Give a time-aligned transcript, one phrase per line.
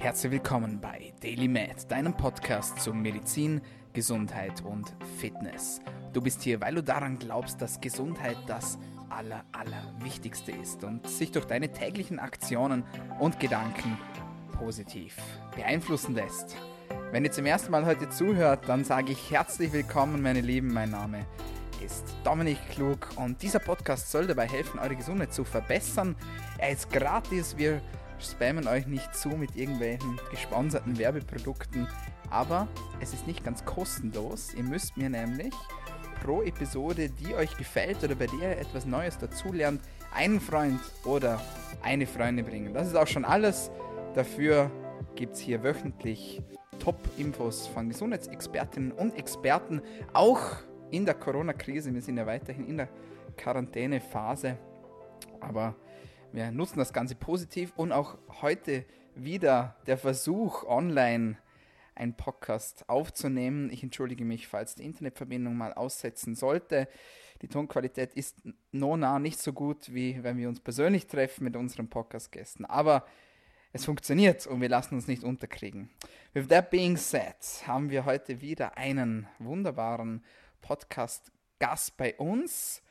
[0.00, 3.60] Herzlich willkommen bei Daily Med, deinem Podcast zu Medizin,
[3.92, 5.82] Gesundheit und Fitness.
[6.14, 8.78] Du bist hier, weil du daran glaubst, dass Gesundheit das
[9.10, 12.82] Aller, Allerwichtigste ist und sich durch deine täglichen Aktionen
[13.18, 13.98] und Gedanken
[14.52, 15.18] positiv
[15.54, 16.56] beeinflussen lässt.
[17.12, 20.72] Wenn ihr zum ersten Mal heute zuhört, dann sage ich herzlich willkommen, meine Lieben.
[20.72, 21.26] Mein Name
[21.84, 26.16] ist Dominik Klug und dieser Podcast soll dabei helfen, eure Gesundheit zu verbessern.
[26.56, 27.82] Er ist gratis, wir
[28.22, 31.86] spammen euch nicht zu mit irgendwelchen gesponserten Werbeprodukten,
[32.30, 32.68] aber
[33.00, 34.54] es ist nicht ganz kostenlos.
[34.54, 35.54] Ihr müsst mir nämlich
[36.22, 39.80] pro Episode, die euch gefällt oder bei der ihr etwas Neues dazulernt,
[40.14, 41.40] einen Freund oder
[41.82, 42.74] eine Freundin bringen.
[42.74, 43.70] Das ist auch schon alles.
[44.14, 44.70] Dafür
[45.14, 46.42] gibt es hier wöchentlich
[46.78, 50.40] Top-Infos von Gesundheitsexpertinnen und Experten, auch
[50.90, 51.92] in der Corona-Krise.
[51.94, 52.88] Wir sind ja weiterhin in der
[53.36, 54.56] Quarantänephase,
[55.40, 55.74] aber
[56.32, 58.84] wir nutzen das Ganze positiv und auch heute
[59.14, 61.38] wieder der Versuch, online
[61.94, 63.70] einen Podcast aufzunehmen.
[63.70, 66.88] Ich entschuldige mich, falls die Internetverbindung mal aussetzen sollte.
[67.42, 68.42] Die Tonqualität ist
[68.72, 72.64] no nah nicht so gut, wie wenn wir uns persönlich treffen mit unseren Podcast-Gästen.
[72.64, 73.06] Aber
[73.72, 75.90] es funktioniert und wir lassen uns nicht unterkriegen.
[76.32, 77.36] With that being said,
[77.66, 80.24] haben wir heute wieder einen wunderbaren
[80.60, 82.82] Podcast-Gast bei uns.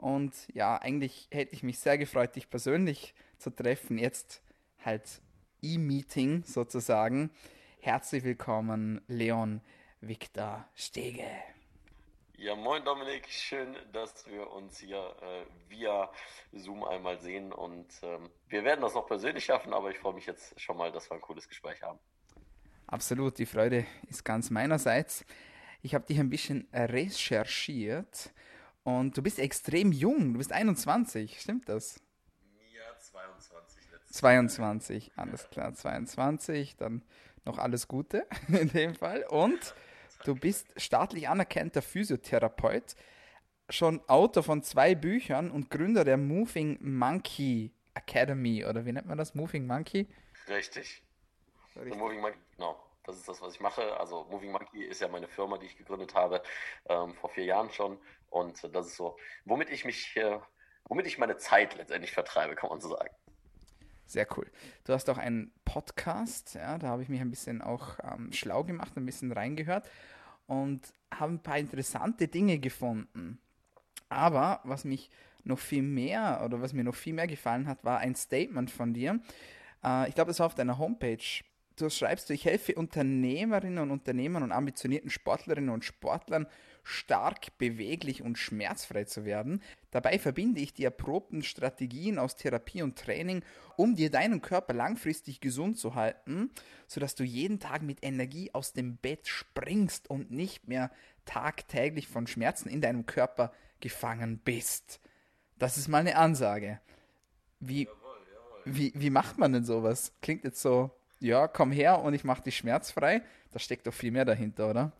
[0.00, 3.98] Und ja, eigentlich hätte ich mich sehr gefreut, dich persönlich zu treffen.
[3.98, 4.42] Jetzt
[4.82, 5.20] halt
[5.60, 7.30] E-Meeting sozusagen.
[7.80, 9.60] Herzlich willkommen, Leon
[10.00, 11.26] Victor Stege.
[12.38, 16.10] Ja, moin Dominik, schön, dass wir uns hier äh, via
[16.52, 20.24] Zoom einmal sehen und ähm, wir werden das noch persönlich schaffen, aber ich freue mich
[20.24, 21.98] jetzt schon mal, dass wir ein cooles Gespräch haben.
[22.86, 25.26] Absolut, die Freude ist ganz meinerseits.
[25.82, 28.32] Ich habe dich ein bisschen recherchiert
[28.82, 32.00] und du bist extrem jung, du bist 21, stimmt das?
[32.74, 37.02] Ja, 22 letztes 22, alles klar, 22, dann
[37.44, 39.24] noch alles Gute in dem Fall.
[39.28, 39.74] Und
[40.24, 42.94] du bist staatlich anerkannter Physiotherapeut,
[43.68, 49.18] schon Autor von zwei Büchern und Gründer der Moving Monkey Academy, oder wie nennt man
[49.18, 49.34] das?
[49.34, 50.08] Moving Monkey?
[50.48, 51.02] Richtig.
[51.76, 51.96] Richtig.
[51.96, 52.89] Moving Monkey, genau.
[53.10, 53.98] Das ist das, was ich mache.
[53.98, 56.42] Also Moving Monkey ist ja meine Firma, die ich gegründet habe,
[56.88, 57.98] ähm, vor vier Jahren schon.
[58.28, 60.38] Und das ist so, womit ich mich, äh,
[60.84, 63.10] womit ich meine Zeit letztendlich vertreibe, kann man so sagen.
[64.06, 64.48] Sehr cool.
[64.84, 68.62] Du hast auch einen Podcast, ja, da habe ich mich ein bisschen auch ähm, schlau
[68.62, 69.88] gemacht, ein bisschen reingehört
[70.46, 73.40] und habe ein paar interessante Dinge gefunden.
[74.08, 75.10] Aber was mich
[75.42, 78.94] noch viel mehr oder was mir noch viel mehr gefallen hat, war ein Statement von
[78.94, 79.20] dir.
[79.82, 81.42] Äh, ich glaube, das war auf deiner Homepage
[81.80, 86.46] du schreibst, ich helfe Unternehmerinnen und Unternehmern und ambitionierten Sportlerinnen und Sportlern,
[86.82, 89.62] stark, beweglich und schmerzfrei zu werden.
[89.90, 93.42] Dabei verbinde ich die erprobten Strategien aus Therapie und Training,
[93.76, 96.50] um dir deinen Körper langfristig gesund zu halten,
[96.86, 100.90] sodass du jeden Tag mit Energie aus dem Bett springst und nicht mehr
[101.24, 105.00] tagtäglich von Schmerzen in deinem Körper gefangen bist.
[105.58, 106.80] Das ist mal eine Ansage.
[107.60, 107.88] Wie,
[108.64, 110.12] wie, wie macht man denn sowas?
[110.22, 110.90] Klingt jetzt so
[111.20, 113.22] ja, komm her und ich mache dich schmerzfrei.
[113.52, 114.92] Da steckt doch viel mehr dahinter, oder?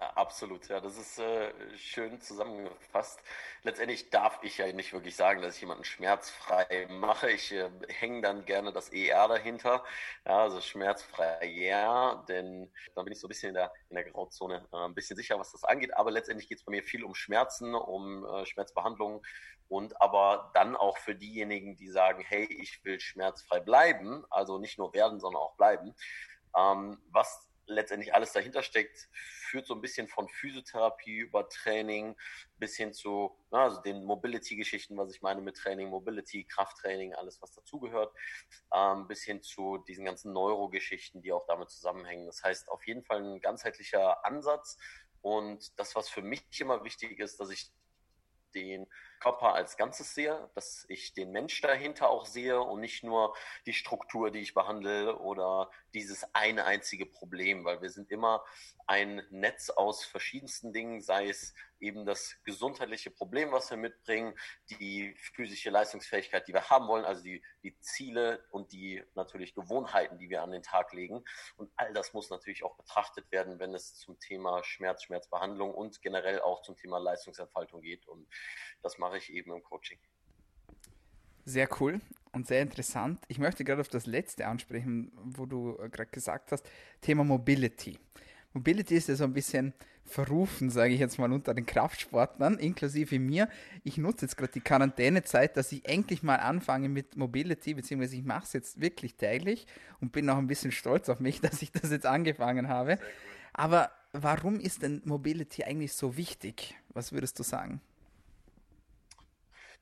[0.00, 3.20] Absolut, ja, das ist äh, schön zusammengefasst.
[3.64, 7.30] Letztendlich darf ich ja nicht wirklich sagen, dass ich jemanden schmerzfrei mache.
[7.30, 9.84] Ich äh, hänge dann gerne das ER dahinter.
[10.24, 14.04] Ja, also schmerzfrei, ja, denn dann bin ich so ein bisschen in der, in der
[14.04, 15.94] Grauzone äh, ein bisschen sicher, was das angeht.
[15.94, 19.22] Aber letztendlich geht es bei mir viel um Schmerzen, um äh, Schmerzbehandlung
[19.70, 24.78] und aber dann auch für diejenigen, die sagen, hey, ich will schmerzfrei bleiben, also nicht
[24.78, 25.94] nur werden, sondern auch bleiben.
[26.58, 32.16] Ähm, was letztendlich alles dahinter steckt, führt so ein bisschen von Physiotherapie über Training
[32.58, 37.40] bis hin zu na, also den Mobility-Geschichten, was ich meine mit Training, Mobility, Krafttraining, alles
[37.40, 38.12] was dazugehört,
[38.74, 42.26] ähm, bis hin zu diesen ganzen Neurogeschichten, die auch damit zusammenhängen.
[42.26, 44.78] Das heißt auf jeden Fall ein ganzheitlicher Ansatz
[45.22, 47.70] und das, was für mich immer wichtig ist, dass ich
[48.52, 48.88] den
[49.20, 53.36] Körper als Ganzes sehe, dass ich den Mensch dahinter auch sehe und nicht nur
[53.66, 58.44] die Struktur, die ich behandle oder dieses eine einzige Problem, weil wir sind immer
[58.86, 64.34] ein Netz aus verschiedensten Dingen, sei es eben das gesundheitliche Problem, was wir mitbringen,
[64.68, 70.18] die physische Leistungsfähigkeit, die wir haben wollen, also die, die Ziele und die natürlich Gewohnheiten,
[70.18, 71.24] die wir an den Tag legen.
[71.56, 76.02] Und all das muss natürlich auch betrachtet werden, wenn es zum Thema Schmerz, Schmerzbehandlung und
[76.02, 78.06] generell auch zum Thema Leistungsentfaltung geht.
[78.06, 78.28] Und
[78.82, 79.98] das mache ich eben im Coaching.
[81.44, 82.00] Sehr cool
[82.32, 83.20] und sehr interessant.
[83.28, 86.68] Ich möchte gerade auf das letzte ansprechen, wo du gerade gesagt hast,
[87.00, 87.98] Thema Mobility.
[88.52, 89.74] Mobility ist ja so ein bisschen
[90.04, 93.48] verrufen, sage ich jetzt mal, unter den Kraftsportlern, inklusive mir.
[93.84, 98.24] Ich nutze jetzt gerade die Quarantänezeit, dass ich endlich mal anfange mit Mobility, beziehungsweise ich
[98.24, 99.66] mache es jetzt wirklich täglich
[100.00, 102.98] und bin auch ein bisschen stolz auf mich, dass ich das jetzt angefangen habe.
[103.52, 106.74] Aber warum ist denn Mobility eigentlich so wichtig?
[106.92, 107.80] Was würdest du sagen?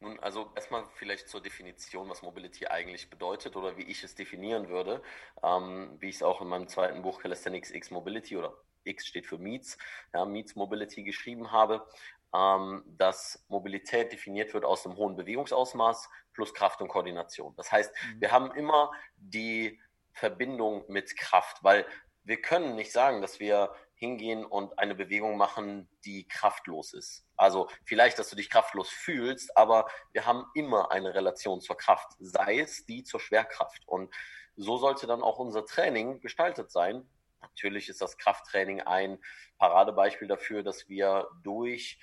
[0.01, 4.69] Nun, also erstmal vielleicht zur Definition, was Mobility eigentlich bedeutet oder wie ich es definieren
[4.69, 5.03] würde,
[5.43, 8.55] ähm, wie ich es auch in meinem zweiten Buch Calisthenics X Mobility oder
[8.85, 9.77] X steht für Meets,
[10.15, 11.85] ja, Meets Mobility geschrieben habe,
[12.33, 17.55] ähm, dass Mobilität definiert wird aus einem hohen Bewegungsausmaß plus Kraft und Koordination.
[17.57, 18.21] Das heißt, mhm.
[18.21, 19.81] wir haben immer die
[20.13, 21.85] Verbindung mit Kraft, weil
[22.23, 27.27] wir können nicht sagen, dass wir hingehen und eine Bewegung machen, die kraftlos ist.
[27.37, 32.13] Also vielleicht, dass du dich kraftlos fühlst, aber wir haben immer eine Relation zur Kraft,
[32.19, 33.87] sei es die zur Schwerkraft.
[33.87, 34.15] Und
[34.57, 37.09] so sollte dann auch unser Training gestaltet sein.
[37.41, 39.19] Natürlich ist das Krafttraining ein
[39.59, 41.99] Paradebeispiel dafür, dass wir durch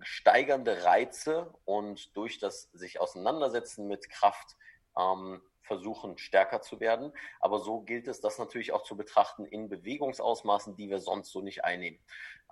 [0.00, 4.56] steigernde Reize und durch das sich auseinandersetzen mit Kraft
[4.98, 7.12] ähm, versuchen, stärker zu werden.
[7.40, 11.40] Aber so gilt es, das natürlich auch zu betrachten in Bewegungsausmaßen, die wir sonst so
[11.40, 12.00] nicht einnehmen.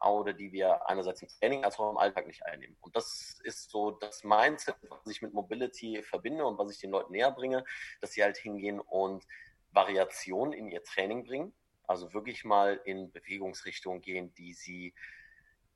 [0.00, 2.76] Oder die wir einerseits im Training als auch im Alltag nicht einnehmen.
[2.80, 6.90] Und das ist so das Mindset, was ich mit Mobility verbinde und was ich den
[6.90, 7.64] Leuten näher bringe,
[8.00, 9.24] dass sie halt hingehen und
[9.70, 11.54] Variation in ihr Training bringen.
[11.86, 14.94] Also wirklich mal in Bewegungsrichtungen gehen, die sie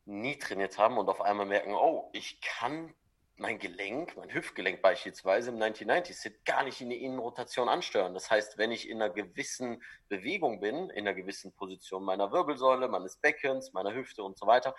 [0.05, 2.94] nie trainiert haben und auf einmal merken, oh, ich kann
[3.38, 8.12] mein Gelenk, mein Hüftgelenk beispielsweise im 1990-Sit gar nicht in die Innenrotation ansteuern.
[8.12, 12.88] Das heißt, wenn ich in einer gewissen Bewegung bin, in einer gewissen Position meiner Wirbelsäule,
[12.88, 14.75] meines Beckens, meiner Hüfte und so weiter,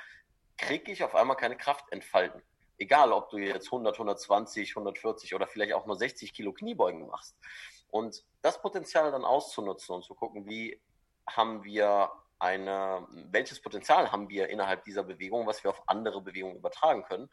[0.57, 2.41] kriege ich auf einmal keine Kraft entfalten.
[2.77, 7.37] Egal, ob du jetzt 100, 120, 140 oder vielleicht auch nur 60 Kilo Kniebeugen machst.
[7.89, 10.81] Und das Potenzial dann auszunutzen und zu gucken, wie
[11.27, 16.55] haben wir eine, welches Potenzial haben wir innerhalb dieser Bewegung, was wir auf andere Bewegungen
[16.55, 17.29] übertragen können.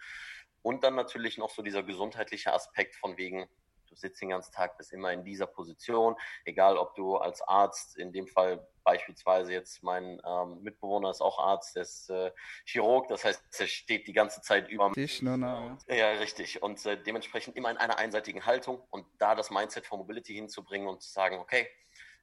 [0.67, 3.49] Und dann natürlich noch so dieser gesundheitliche Aspekt von wegen,
[3.89, 7.97] du sitzt den ganzen Tag, bist immer in dieser Position, egal ob du als Arzt,
[7.97, 12.33] in dem Fall beispielsweise jetzt mein ähm, Mitbewohner ist auch Arzt, der ist äh,
[12.65, 15.79] Chirurg, das heißt, er steht die ganze Zeit über Tisch, no, no.
[15.87, 16.61] Ja, richtig.
[16.61, 20.89] Und äh, dementsprechend immer in einer einseitigen Haltung und da das Mindset von Mobility hinzubringen
[20.89, 21.69] und zu sagen, okay,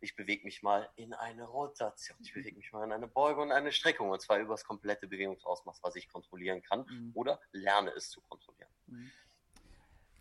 [0.03, 3.51] ich bewege mich mal in eine Rotation, ich bewege mich mal in eine Beugung und
[3.51, 7.11] eine Streckung und zwar über das komplette Bewegungsausmaß, was ich kontrollieren kann mhm.
[7.13, 8.69] oder lerne es zu kontrollieren.
[8.87, 9.11] Mhm.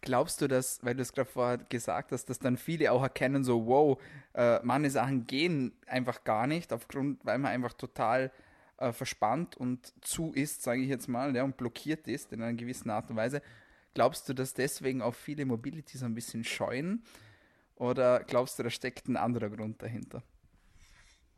[0.01, 3.45] Glaubst du, dass, weil du es gerade vorher gesagt hast, dass dann viele auch erkennen,
[3.45, 4.01] so, wow,
[4.35, 8.33] äh, manche Sachen gehen einfach gar nicht, aufgrund, weil man einfach total
[8.79, 12.57] äh, verspannt und zu ist, sage ich jetzt mal, ja, und blockiert ist in einer
[12.57, 13.43] gewissen Art und Weise.
[13.95, 17.05] Glaubst du, dass deswegen auch viele Mobility so ein bisschen scheuen?
[17.83, 20.23] Oder glaubst du, da steckt ein anderer Grund dahinter?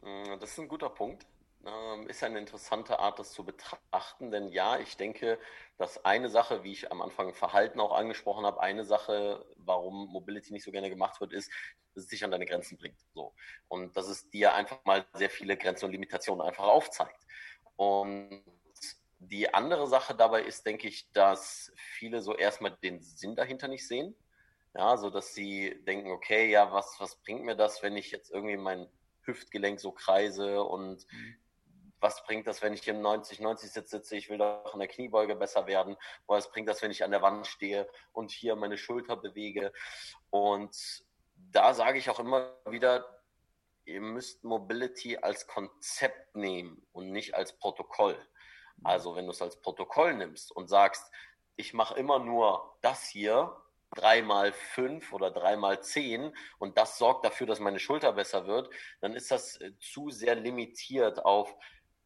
[0.03, 1.25] Mm, das ist ein guter Punkt.
[1.65, 5.39] Ähm, ist eine interessante Art, das zu betrachten, denn ja, ich denke,
[5.79, 10.53] dass eine Sache, wie ich am Anfang Verhalten auch angesprochen habe, eine Sache, warum Mobility
[10.53, 11.51] nicht so gerne gemacht wird, ist,
[11.95, 12.99] dass es dich an deine Grenzen bringt.
[13.15, 13.33] So.
[13.69, 17.25] Und dass es dir einfach mal sehr viele Grenzen und Limitationen einfach aufzeigt.
[17.77, 18.45] Und
[19.19, 23.89] die andere Sache dabei ist, denke ich, dass viele so erstmal den Sinn dahinter nicht
[23.89, 24.15] sehen.
[24.75, 28.31] Ja, so dass sie denken, okay, ja, was, was bringt mir das, wenn ich jetzt
[28.31, 28.89] irgendwie mein
[29.23, 31.37] Hüftgelenk so kreise und mhm.
[32.01, 35.37] was bringt das, wenn ich im 90-90 Sitz sitze, ich will doch in der Kniebeuge
[35.37, 38.77] besser werden, oder was bringt das, wenn ich an der Wand stehe und hier meine
[38.77, 39.73] Schulter bewege
[40.31, 40.77] und
[41.37, 43.23] da sage ich auch immer wieder,
[43.85, 48.15] ihr müsst Mobility als Konzept nehmen und nicht als Protokoll.
[48.15, 48.87] Mhm.
[48.87, 51.13] Also wenn du es als Protokoll nimmst und sagst,
[51.57, 53.57] ich mache immer nur das hier
[53.95, 58.47] drei mal fünf oder drei mal zehn und das sorgt dafür, dass meine Schulter besser
[58.47, 58.71] wird,
[59.01, 61.55] dann ist das äh, zu sehr limitiert auf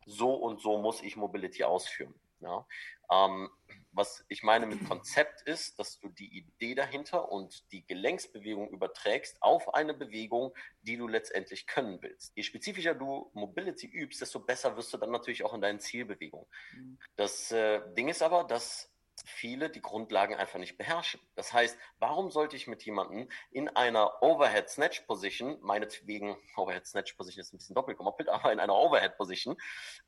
[0.07, 2.15] so und so muss ich Mobility ausführen.
[2.41, 2.67] Ja?
[3.11, 3.51] Ähm,
[3.93, 9.43] was ich meine mit Konzept ist, dass du die Idee dahinter und die Gelenksbewegung überträgst
[9.43, 12.33] auf eine Bewegung, die du letztendlich können willst.
[12.37, 16.47] Je spezifischer du Mobility übst, desto besser wirst du dann natürlich auch in deinen Zielbewegungen.
[16.75, 16.99] Mhm.
[17.17, 18.93] Das äh, Ding ist aber, dass
[19.27, 21.21] viele die Grundlagen einfach nicht beherrschen.
[21.35, 27.15] Das heißt, warum sollte ich mit jemandem in einer Overhead Snatch Position, meinetwegen, Overhead Snatch
[27.15, 29.57] Position ist ein bisschen doppelt gemoppelt, aber in einer Overhead Position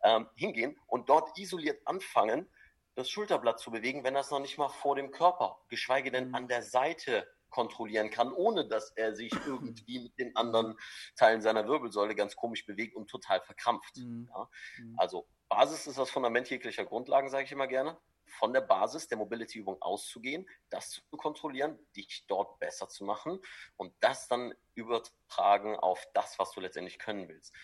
[0.03, 2.49] ähm, hingehen und dort isoliert anfangen,
[2.95, 6.49] das Schulterblatt zu bewegen, wenn das noch nicht mal vor dem Körper, geschweige denn an
[6.49, 10.77] der Seite kontrollieren kann, ohne dass er sich irgendwie mit den anderen
[11.17, 13.97] Teilen seiner Wirbelsäule ganz komisch bewegt und total verkrampft.
[13.97, 14.29] Mhm.
[14.33, 14.49] Ja?
[14.79, 14.95] Mhm.
[14.99, 17.97] Also Basis ist das Fundament jeglicher Grundlagen, sage ich immer gerne
[18.31, 23.41] von der Basis der Mobility-Übung auszugehen, das zu kontrollieren, dich dort besser zu machen
[23.77, 27.55] und das dann übertragen auf das, was du letztendlich können willst.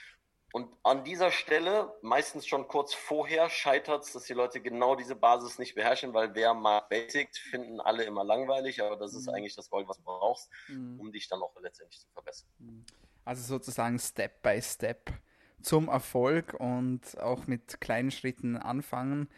[0.52, 5.14] und an dieser Stelle, meistens schon kurz vorher, scheitert es, dass die Leute genau diese
[5.14, 9.34] Basis nicht beherrschen, weil wer mal basic, finden alle immer langweilig, aber das ist mhm.
[9.34, 10.98] eigentlich das Gold, was du brauchst, mhm.
[10.98, 12.48] um dich dann auch letztendlich zu verbessern.
[12.58, 12.84] Mhm.
[13.24, 15.12] Also sozusagen Step by Step
[15.60, 19.28] zum Erfolg und auch mit kleinen Schritten anfangen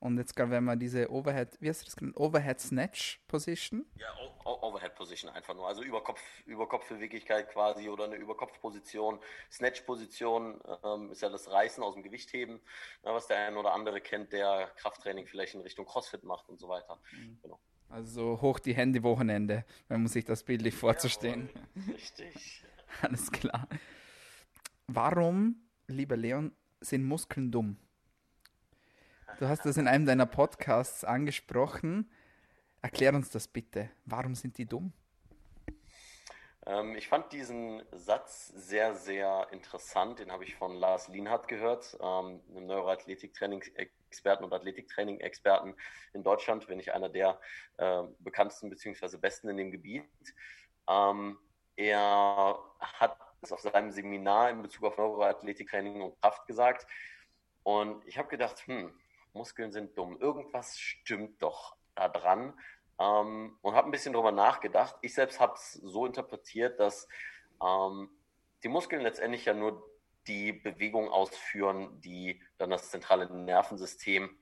[0.00, 2.16] und jetzt gerade, wenn man diese Overhead, wie heißt das genannt?
[2.16, 3.84] Overhead Snatch Position?
[3.96, 4.08] Ja,
[4.44, 5.66] Overhead Position einfach nur.
[5.66, 9.18] Also Überkopf, Überkopfbeweglichkeit quasi oder eine Überkopfposition.
[9.50, 12.60] Snatch Position ähm, ist ja das Reißen aus dem Gewichtheben,
[13.04, 16.60] ja, was der ein oder andere kennt, der Krafttraining vielleicht in Richtung Crossfit macht und
[16.60, 17.00] so weiter.
[17.12, 17.38] Mhm.
[17.42, 17.58] Genau.
[17.88, 21.50] Also hoch die Hände Wochenende, wenn man sich das bildlich vorzustellen.
[21.54, 22.64] Jawohl, richtig.
[23.02, 23.66] Alles klar.
[24.86, 25.56] Warum,
[25.88, 27.76] lieber Leon, sind Muskeln dumm?
[29.36, 32.10] Du hast das in einem deiner Podcasts angesprochen.
[32.82, 33.90] Erklär uns das bitte.
[34.04, 34.92] Warum sind die dumm?
[36.66, 40.18] Ähm, ich fand diesen Satz sehr, sehr interessant.
[40.18, 45.74] Den habe ich von Lars Lienhardt gehört, ähm, einem Neuroathletik-Training-Experten und Athletiktraining-Experten
[46.14, 47.40] in Deutschland, wenn nicht einer der
[47.76, 49.16] äh, bekanntesten bzw.
[49.18, 50.04] besten in dem Gebiet.
[50.88, 51.38] Ähm,
[51.76, 56.86] er hat es auf seinem Seminar in Bezug auf Neuroathletiktraining und Kraft gesagt.
[57.62, 58.92] Und ich habe gedacht, hm,
[59.38, 60.20] Muskeln sind dumm.
[60.20, 62.52] Irgendwas stimmt doch da dran.
[63.00, 64.96] Ähm, und habe ein bisschen drüber nachgedacht.
[65.00, 67.08] Ich selbst habe es so interpretiert, dass
[67.64, 68.10] ähm,
[68.62, 69.88] die Muskeln letztendlich ja nur
[70.26, 74.36] die Bewegung ausführen, die dann das zentrale Nervensystem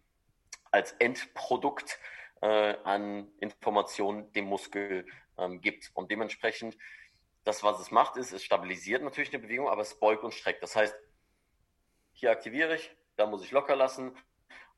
[0.70, 1.98] als Endprodukt
[2.40, 5.06] äh, an Informationen dem Muskel
[5.38, 5.90] ähm, gibt.
[5.94, 6.76] Und dementsprechend,
[7.44, 10.62] das, was es macht, ist, es stabilisiert natürlich eine Bewegung, aber es beugt und streckt.
[10.62, 10.96] Das heißt,
[12.12, 14.16] hier aktiviere ich, da muss ich locker lassen,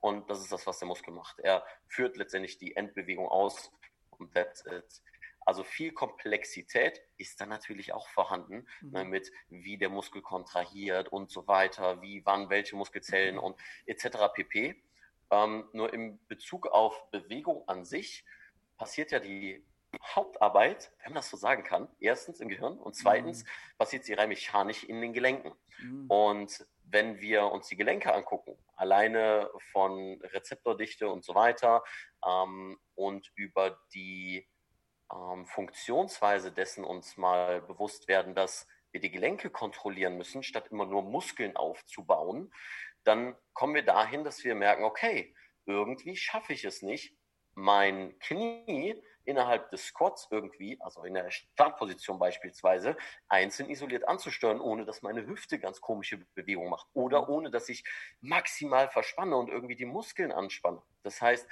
[0.01, 1.39] und das ist das, was der Muskel macht.
[1.41, 3.71] Er führt letztendlich die Endbewegung aus
[4.11, 5.03] und that's it.
[5.49, 8.91] Also viel Komplexität ist dann natürlich auch vorhanden, mhm.
[8.91, 13.43] ne, mit wie der Muskel kontrahiert und so weiter, wie, wann, welche Muskelzellen mhm.
[13.43, 14.29] und etc.
[14.35, 14.83] pp.
[15.31, 18.25] Ähm, nur im Bezug auf Bewegung an sich
[18.77, 19.65] passiert ja die
[20.15, 23.49] Hauptarbeit, wenn man das so sagen kann, erstens im Gehirn und zweitens mhm.
[23.79, 25.53] passiert sie rein mechanisch in den Gelenken.
[25.81, 26.07] Mhm.
[26.09, 31.85] Und wenn wir uns die Gelenke angucken, alleine von Rezeptordichte und so weiter
[32.27, 34.49] ähm, und über die
[35.13, 40.87] ähm, Funktionsweise dessen uns mal bewusst werden, dass wir die Gelenke kontrollieren müssen, statt immer
[40.87, 42.53] nur Muskeln aufzubauen,
[43.05, 45.35] dann kommen wir dahin, dass wir merken, okay,
[45.67, 47.17] irgendwie schaffe ich es nicht,
[47.55, 52.97] mein Knie innerhalb des Squats irgendwie, also in der Startposition beispielsweise,
[53.29, 57.29] einzeln isoliert anzusteuern, ohne dass meine Hüfte ganz komische Bewegungen macht oder mhm.
[57.29, 57.85] ohne dass ich
[58.21, 60.83] maximal verspanne und irgendwie die Muskeln anspanne.
[61.03, 61.47] Das heißt,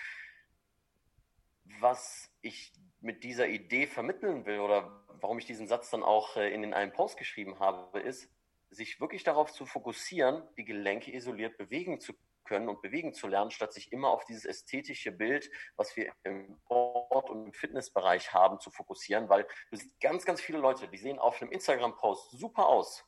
[1.81, 6.53] was ich mit dieser Idee vermitteln will oder warum ich diesen Satz dann auch äh,
[6.53, 8.31] in den einen Post geschrieben habe, ist,
[8.71, 12.15] sich wirklich darauf zu fokussieren, die Gelenke isoliert bewegen zu
[12.47, 16.57] können und bewegen zu lernen, statt sich immer auf dieses ästhetische Bild, was wir im
[16.65, 20.99] Sport- und im Fitnessbereich haben, zu fokussieren, weil es sind ganz, ganz viele Leute, die
[20.99, 23.05] sehen auf einem Instagram-Post super aus,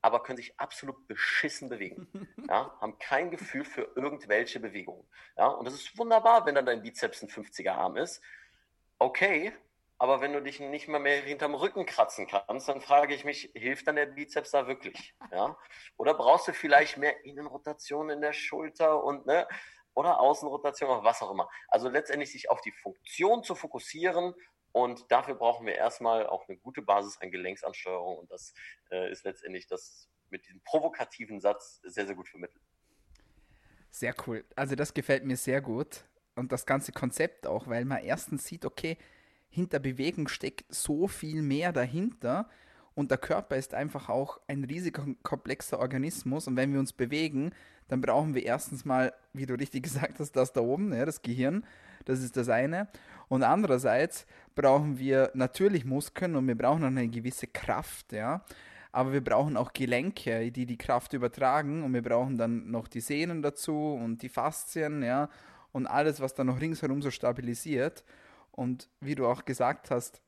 [0.00, 2.08] aber können sich absolut beschissen bewegen.
[2.48, 5.08] Ja, haben kein Gefühl für irgendwelche Bewegungen.
[5.38, 8.20] Ja, und das ist wunderbar, wenn dann dein Bizeps ein 50er Arm ist.
[8.98, 9.54] Okay,
[10.02, 13.52] aber wenn du dich nicht mal mehr hinterm Rücken kratzen kannst, dann frage ich mich,
[13.54, 15.14] hilft dann der Bizeps da wirklich?
[15.30, 15.56] Ja?
[15.96, 19.46] Oder brauchst du vielleicht mehr Innenrotation in der Schulter und ne?
[19.94, 21.48] Oder Außenrotation oder was auch immer.
[21.68, 24.34] Also letztendlich sich auf die Funktion zu fokussieren
[24.72, 28.54] und dafür brauchen wir erstmal auch eine gute Basis an Gelenksansteuerung und das
[28.90, 32.64] äh, ist letztendlich das mit diesem provokativen Satz sehr, sehr gut vermittelt.
[33.92, 34.44] Sehr cool.
[34.56, 36.02] Also das gefällt mir sehr gut
[36.34, 38.98] und das ganze Konzept auch, weil man erstens sieht, okay,
[39.52, 42.48] hinter Bewegung steckt so viel mehr dahinter.
[42.94, 46.48] Und der Körper ist einfach auch ein riesiger, komplexer Organismus.
[46.48, 47.52] Und wenn wir uns bewegen,
[47.88, 51.20] dann brauchen wir erstens mal, wie du richtig gesagt hast, das da oben, ja, das
[51.20, 51.64] Gehirn.
[52.06, 52.88] Das ist das eine.
[53.28, 58.44] Und andererseits brauchen wir natürlich Muskeln und wir brauchen auch eine gewisse Kraft, ja.
[58.90, 61.82] Aber wir brauchen auch Gelenke, die die Kraft übertragen.
[61.82, 65.28] Und wir brauchen dann noch die Sehnen dazu und die Faszien, ja.
[65.72, 68.02] Und alles, was dann noch ringsherum so stabilisiert.
[68.52, 70.22] Und wie du auch gesagt hast,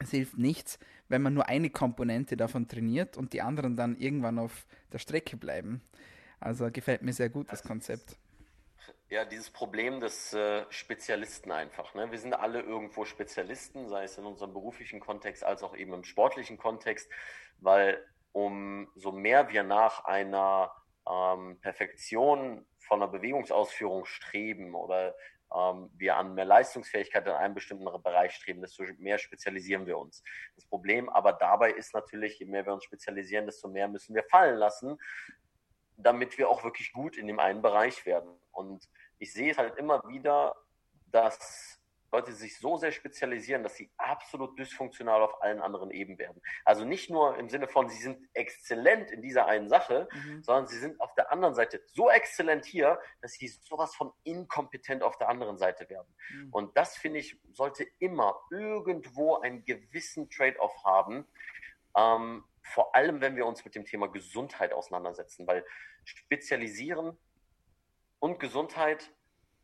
[0.00, 4.38] es hilft nichts, wenn man nur eine Komponente davon trainiert und die anderen dann irgendwann
[4.38, 5.82] auf der Strecke bleiben.
[6.40, 8.16] Also gefällt mir sehr gut das Konzept.
[9.10, 11.94] Ja, dieses Problem des äh, Spezialisten einfach.
[11.94, 12.10] Ne?
[12.10, 16.04] Wir sind alle irgendwo Spezialisten, sei es in unserem beruflichen Kontext als auch eben im
[16.04, 17.10] sportlichen Kontext,
[17.58, 20.70] weil umso mehr wir nach einer
[21.08, 25.14] ähm, Perfektion von einer Bewegungsausführung streben oder
[25.50, 30.22] wir an mehr Leistungsfähigkeit in einem bestimmten Bereich streben, desto mehr spezialisieren wir uns.
[30.54, 34.24] Das Problem aber dabei ist natürlich, je mehr wir uns spezialisieren, desto mehr müssen wir
[34.24, 34.98] fallen lassen,
[35.96, 38.30] damit wir auch wirklich gut in dem einen Bereich werden.
[38.52, 38.88] Und
[39.18, 40.54] ich sehe es halt immer wieder,
[41.06, 41.77] dass
[42.10, 46.40] Leute sich so sehr spezialisieren, dass sie absolut dysfunktional auf allen anderen Ebenen werden.
[46.64, 50.42] Also nicht nur im Sinne von, sie sind exzellent in dieser einen Sache, mhm.
[50.42, 55.02] sondern sie sind auf der anderen Seite so exzellent hier, dass sie sowas von inkompetent
[55.02, 56.14] auf der anderen Seite werden.
[56.30, 56.48] Mhm.
[56.50, 61.26] Und das, finde ich, sollte immer irgendwo einen gewissen Trade-off haben.
[61.96, 65.64] Ähm, vor allem, wenn wir uns mit dem Thema Gesundheit auseinandersetzen, weil
[66.04, 67.18] Spezialisieren
[68.18, 69.10] und Gesundheit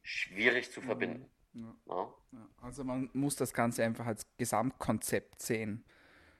[0.02, 1.30] schwierig zu mhm.
[1.54, 1.74] Ja.
[2.32, 2.48] Ja.
[2.62, 5.84] Also man muss das Ganze einfach als Gesamtkonzept sehen,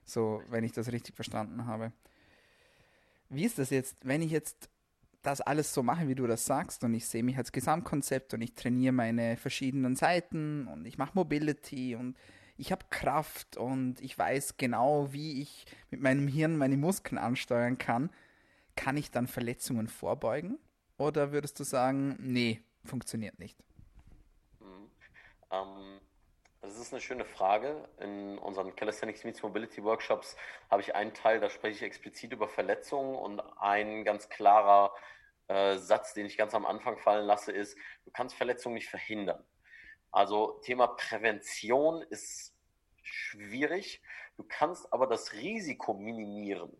[0.05, 1.93] so wenn ich das richtig verstanden habe.
[3.29, 4.69] Wie ist das jetzt, wenn ich jetzt
[5.23, 8.43] das alles so mache, wie du das sagst, und ich sehe mich als Gesamtkonzept und
[8.43, 12.17] ich trainiere meine verschiedenen Seiten und ich mache Mobility und
[12.57, 17.79] ich habe Kraft und ich weiß genau, wie ich mit meinem Hirn meine Muskeln ansteuern
[17.79, 18.11] kann,
[18.77, 20.59] kann ich dann Verletzungen vorbeugen?
[20.99, 23.59] Oder würdest du sagen, nee, funktioniert nicht?
[25.51, 26.01] Ähm,
[26.61, 27.89] das ist eine schöne Frage.
[28.01, 30.37] In unseren Calisthenics Meets Mobility Workshops
[30.71, 34.95] habe ich einen Teil, da spreche ich explizit über Verletzungen und ein ganz klarer
[35.49, 39.45] äh, Satz, den ich ganz am Anfang fallen lasse, ist, du kannst Verletzungen nicht verhindern.
[40.11, 42.57] Also Thema Prävention ist
[43.03, 44.03] schwierig.
[44.37, 46.73] Du kannst aber das Risiko minimieren,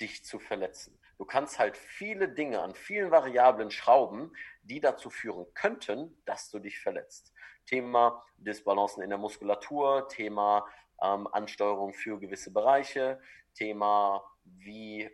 [0.00, 0.98] dich zu verletzen.
[1.18, 4.32] Du kannst halt viele Dinge an vielen Variablen schrauben,
[4.62, 7.32] die dazu führen könnten, dass du dich verletzt.
[7.66, 10.66] Thema Disbalancen in der Muskulatur, Thema
[11.02, 13.20] ähm, Ansteuerung für gewisse Bereiche,
[13.54, 15.10] Thema wie,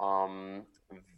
[0.00, 0.66] ähm,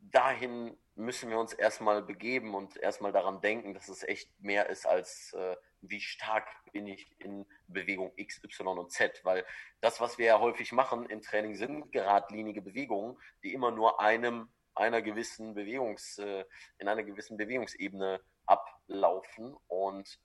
[0.00, 4.86] Dahin müssen wir uns erstmal begeben und erstmal daran denken, dass es echt mehr ist
[4.86, 9.44] als äh, wie stark bin ich in Bewegung X, Y und Z, weil
[9.82, 14.48] das, was wir ja häufig machen im Training, sind geradlinige Bewegungen, die immer nur einem
[14.78, 16.44] einer gewissen Bewegungs, äh,
[16.78, 19.56] in einer gewissen Bewegungsebene ablaufen.
[19.66, 20.18] Und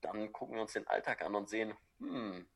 [0.00, 2.46] dann gucken wir uns den Alltag an und sehen, hm,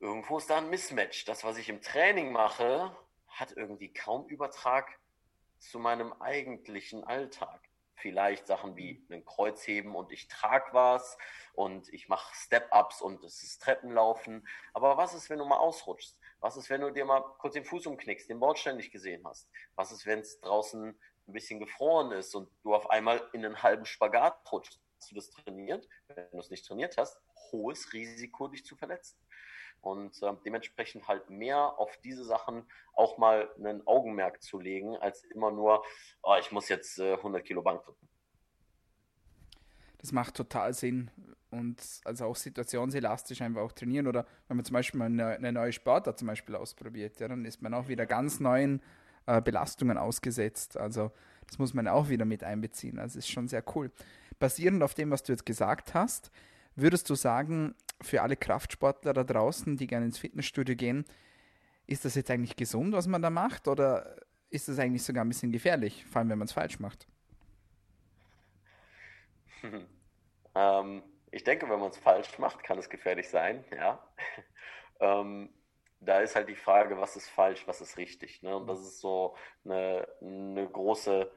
[0.00, 1.24] irgendwo ist da ein Mismatch.
[1.24, 2.94] Das, was ich im Training mache,
[3.28, 4.98] hat irgendwie kaum Übertrag
[5.58, 7.60] zu meinem eigentlichen Alltag.
[7.94, 11.16] Vielleicht Sachen wie einen Kreuzheben und ich trage was
[11.54, 14.46] und ich mache Step-Ups und es ist Treppenlaufen.
[14.74, 16.18] Aber was ist, wenn du mal ausrutschst?
[16.42, 19.48] Was ist, wenn du dir mal kurz den Fuß umknickst, den Bordstein nicht gesehen hast?
[19.76, 23.62] Was ist, wenn es draußen ein bisschen gefroren ist und du auf einmal in einen
[23.62, 24.80] halben Spagat rutschst?
[24.96, 25.88] Hast du das trainiert?
[26.08, 27.20] Wenn du es nicht trainiert hast,
[27.52, 29.16] hohes Risiko, dich zu verletzen.
[29.82, 35.22] Und äh, dementsprechend halt mehr auf diese Sachen auch mal einen Augenmerk zu legen, als
[35.22, 35.84] immer nur,
[36.24, 38.08] oh, ich muss jetzt äh, 100 Kilo Bank drücken.
[40.02, 41.10] Das macht total Sinn,
[41.52, 44.06] und also auch situationselastisch einfach auch trainieren.
[44.06, 47.60] Oder wenn man zum Beispiel mal eine, neue Sportart zum Beispiel ausprobiert, ja, dann ist
[47.62, 48.80] man auch wieder ganz neuen
[49.26, 50.76] äh, Belastungen ausgesetzt.
[50.76, 51.12] Also
[51.46, 52.98] das muss man auch wieder mit einbeziehen.
[52.98, 53.90] Also ist schon sehr cool.
[54.38, 56.30] Basierend auf dem, was du jetzt gesagt hast,
[56.74, 61.04] würdest du sagen, für alle Kraftsportler da draußen, die gerne ins Fitnessstudio gehen,
[61.86, 63.68] ist das jetzt eigentlich gesund, was man da macht?
[63.68, 64.16] Oder
[64.48, 67.06] ist das eigentlich sogar ein bisschen gefährlich, vor allem wenn man es falsch macht?
[70.54, 74.06] ähm, ich denke, wenn man es falsch macht, kann es gefährlich sein, ja.
[75.00, 75.52] ähm,
[76.00, 78.42] da ist halt die Frage, was ist falsch, was ist richtig.
[78.42, 78.56] Ne?
[78.56, 81.30] Und das ist so eine, eine große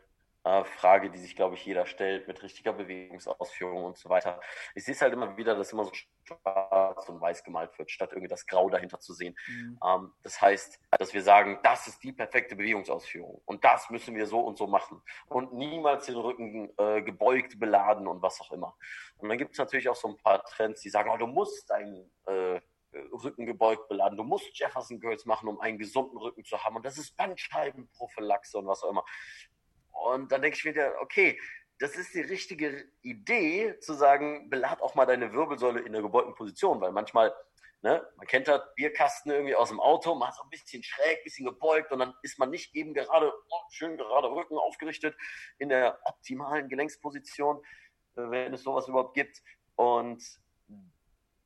[0.45, 4.39] äh, Frage, die sich, glaube ich, jeder stellt mit richtiger Bewegungsausführung und so weiter.
[4.75, 8.11] Ich sehe es halt immer wieder, dass immer so schwarz und weiß gemalt wird, statt
[8.11, 9.35] irgendwie das Grau dahinter zu sehen.
[9.47, 9.79] Mhm.
[9.83, 14.27] Ähm, das heißt, dass wir sagen, das ist die perfekte Bewegungsausführung und das müssen wir
[14.27, 18.77] so und so machen und niemals den Rücken äh, gebeugt beladen und was auch immer.
[19.17, 21.69] Und dann gibt es natürlich auch so ein paar Trends, die sagen, oh, du musst
[21.71, 22.61] deinen äh,
[23.11, 24.17] Rücken gebeugt beladen.
[24.17, 26.75] Du musst Jefferson Girls machen, um einen gesunden Rücken zu haben.
[26.75, 29.05] Und das ist Bandscheibenprophylaxe und was auch immer.
[30.05, 31.39] Und dann denke ich mir, okay,
[31.79, 36.35] das ist die richtige Idee, zu sagen, belad auch mal deine Wirbelsäule in der gebeugten
[36.35, 37.33] Position, weil manchmal,
[37.81, 41.23] ne, man kennt das Bierkasten irgendwie aus dem Auto, man so ein bisschen schräg, ein
[41.23, 45.17] bisschen gebeugt und dann ist man nicht eben gerade, oh, schön gerade Rücken aufgerichtet
[45.57, 47.57] in der optimalen Gelenksposition,
[48.15, 49.41] äh, wenn es sowas überhaupt gibt.
[49.75, 50.23] Und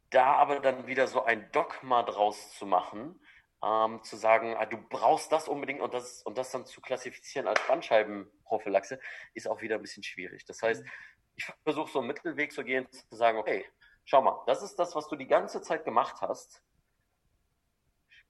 [0.10, 3.22] da aber dann wieder so ein Dogma draus zu machen,
[3.64, 7.48] ähm, zu sagen, ah, du brauchst das unbedingt und das, und das dann zu klassifizieren
[7.48, 9.00] als Bandscheibenprophylaxe,
[9.34, 10.46] ist auch wieder ein bisschen schwierig.
[10.46, 10.90] Das heißt, mhm.
[11.36, 13.66] ich versuche so einen Mittelweg zu gehen, zu sagen, okay,
[14.06, 16.64] schau mal, das ist das, was du die ganze Zeit gemacht hast.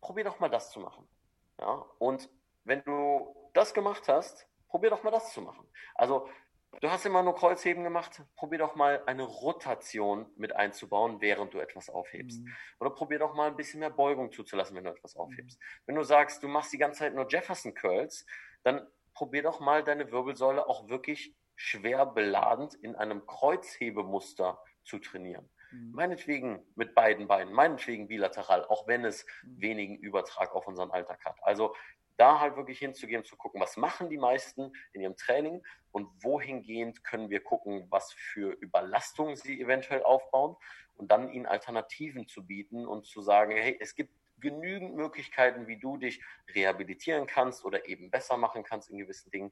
[0.01, 1.07] Probier doch mal das zu machen.
[1.59, 1.85] Ja?
[1.99, 2.29] Und
[2.63, 5.67] wenn du das gemacht hast, probier doch mal das zu machen.
[5.95, 6.29] Also
[6.81, 8.21] Du hast immer nur Kreuzheben gemacht.
[8.35, 12.41] Probier doch mal eine Rotation mit einzubauen, während du etwas aufhebst.
[12.41, 12.55] Mhm.
[12.79, 15.59] Oder probier doch mal ein bisschen mehr Beugung zuzulassen, wenn du etwas aufhebst.
[15.59, 15.63] Mhm.
[15.87, 18.25] Wenn du sagst, du machst die ganze Zeit nur Jefferson Curls,
[18.63, 25.49] dann probier doch mal deine Wirbelsäule auch wirklich schwer beladend in einem Kreuzhebemuster zu trainieren.
[25.71, 25.91] Mhm.
[25.91, 29.61] Meinetwegen mit beiden Beinen, meinetwegen bilateral, auch wenn es mhm.
[29.61, 31.37] wenigen Übertrag auf unseren Alltag hat.
[31.41, 31.75] Also
[32.19, 37.03] da halt wirklich hinzugehen, zu gucken, was machen die meisten in ihrem Training und wohingehend
[37.03, 40.55] können wir gucken, was für Überlastungen sie eventuell aufbauen
[40.97, 45.77] und dann ihnen Alternativen zu bieten und zu sagen, hey, es gibt genügend Möglichkeiten, wie
[45.77, 46.21] du dich
[46.55, 49.51] rehabilitieren kannst oder eben besser machen kannst in gewissen Dingen,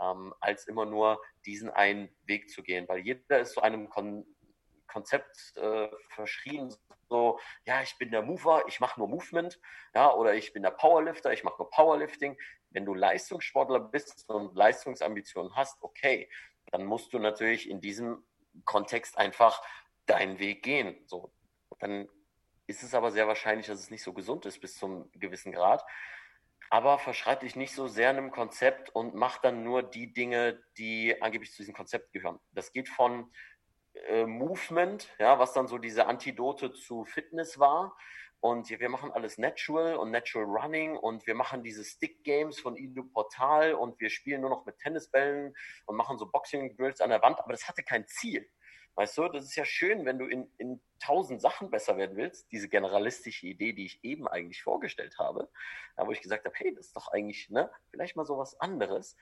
[0.00, 2.88] ähm, als immer nur diesen einen Weg zu gehen.
[2.88, 4.26] Weil jeder ist zu einem Kon
[4.86, 6.74] Konzept äh, verschrien,
[7.08, 9.60] so, ja, ich bin der Mover, ich mache nur Movement,
[9.94, 12.36] ja, oder ich bin der Powerlifter, ich mache nur Powerlifting.
[12.70, 16.28] Wenn du Leistungssportler bist und Leistungsambitionen hast, okay,
[16.72, 18.24] dann musst du natürlich in diesem
[18.64, 19.62] Kontext einfach
[20.06, 20.96] deinen Weg gehen.
[21.06, 21.32] So,
[21.78, 22.08] dann
[22.66, 25.84] ist es aber sehr wahrscheinlich, dass es nicht so gesund ist bis zum gewissen Grad.
[26.68, 31.20] Aber verschreib dich nicht so sehr einem Konzept und mach dann nur die Dinge, die
[31.22, 32.40] angeblich zu diesem Konzept gehören.
[32.50, 33.30] Das geht von
[34.08, 37.96] äh, Movement, ja, was dann so diese Antidote zu Fitness war.
[38.40, 42.76] Und wir machen alles natural und natural running und wir machen diese Stick Games von
[42.76, 45.56] Ido Portal und wir spielen nur noch mit Tennisbällen
[45.86, 48.48] und machen so Boxing Drills an der Wand, aber das hatte kein Ziel.
[48.94, 52.50] Weißt du, das ist ja schön, wenn du in, in tausend Sachen besser werden willst.
[52.50, 55.50] Diese generalistische Idee, die ich eben eigentlich vorgestellt habe,
[55.96, 59.16] wo ich gesagt habe, hey, das ist doch eigentlich, ne, vielleicht mal so was anderes.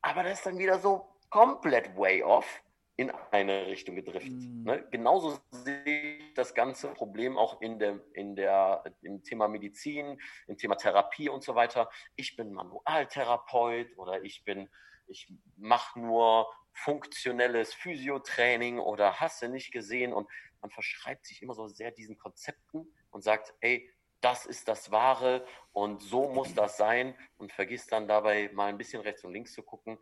[0.00, 2.62] Aber das ist dann wieder so komplett way off
[2.98, 4.32] in eine Richtung gedriftet.
[4.32, 4.64] Mhm.
[4.64, 4.84] Ne?
[4.90, 10.58] Genauso sehe ich das ganze Problem auch in der, in der, im Thema Medizin, im
[10.58, 11.88] Thema Therapie und so weiter.
[12.16, 14.68] Ich bin Manualtherapeut oder ich bin,
[15.06, 20.28] ich mache nur funktionelles Physiotraining oder hasse nicht gesehen und
[20.60, 23.88] man verschreibt sich immer so sehr diesen Konzepten und sagt, ey,
[24.20, 28.76] das ist das Wahre und so muss das sein und vergisst dann dabei mal ein
[28.76, 30.00] bisschen rechts und links zu gucken,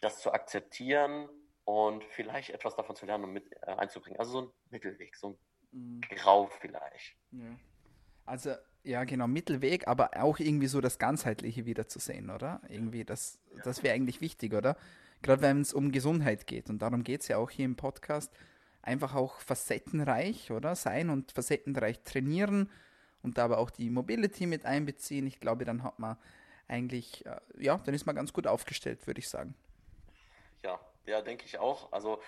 [0.00, 1.28] das zu akzeptieren
[1.64, 4.18] und vielleicht etwas davon zu lernen und mit äh, einzubringen.
[4.18, 5.38] Also so ein Mittelweg, so ein
[5.72, 6.00] mhm.
[6.02, 7.16] Grau vielleicht.
[7.32, 7.56] Ja.
[8.26, 12.60] Also ja, genau, Mittelweg, aber auch irgendwie so das Ganzheitliche wieder zu sehen, oder?
[12.68, 14.76] Irgendwie, das, das wäre eigentlich wichtig, oder?
[15.22, 16.68] Gerade wenn es um Gesundheit geht.
[16.68, 18.30] Und darum geht es ja auch hier im Podcast.
[18.82, 20.74] Einfach auch facettenreich, oder?
[20.76, 22.70] Sein und facettenreich trainieren
[23.22, 25.26] und aber auch die Mobility mit einbeziehen.
[25.26, 26.18] Ich glaube, dann hat man
[26.68, 29.54] eigentlich, äh, ja, dann ist man ganz gut aufgestellt, würde ich sagen.
[31.06, 31.92] Ja, denke ich auch.
[31.92, 32.20] Also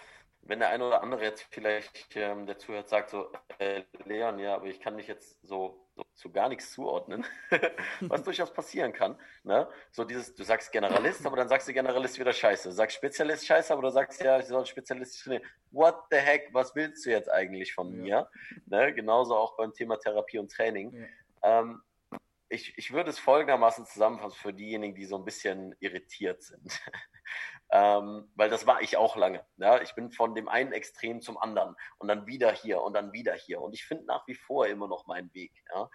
[0.49, 4.55] wenn der eine oder andere jetzt vielleicht, ähm, der zuhört, sagt so, äh, Leon, ja,
[4.55, 7.25] aber ich kann dich jetzt so, so zu gar nichts zuordnen,
[8.01, 9.19] was durchaus passieren kann.
[9.43, 9.69] Ne?
[9.91, 12.69] So dieses, du sagst Generalist, aber dann sagst du Generalist wieder scheiße.
[12.69, 15.45] Du sagst Spezialist scheiße, aber du sagst ja, ich soll Spezialist trainieren.
[15.73, 18.07] What the heck, was willst du jetzt eigentlich von mir?
[18.07, 18.31] Ja.
[18.67, 18.95] Ne?
[18.95, 20.93] Genauso auch beim Thema Therapie und Training.
[21.43, 21.61] Ja.
[21.61, 21.83] Ähm,
[22.49, 26.81] ich, ich würde es folgendermaßen zusammenfassen für diejenigen, die so ein bisschen irritiert sind.
[27.71, 29.45] Ähm, weil das war ich auch lange.
[29.57, 29.81] Ja?
[29.81, 33.35] Ich bin von dem einen Extrem zum anderen und dann wieder hier und dann wieder
[33.35, 33.61] hier.
[33.61, 35.53] Und ich finde nach wie vor immer noch meinen Weg.
[35.75, 35.91] Ja?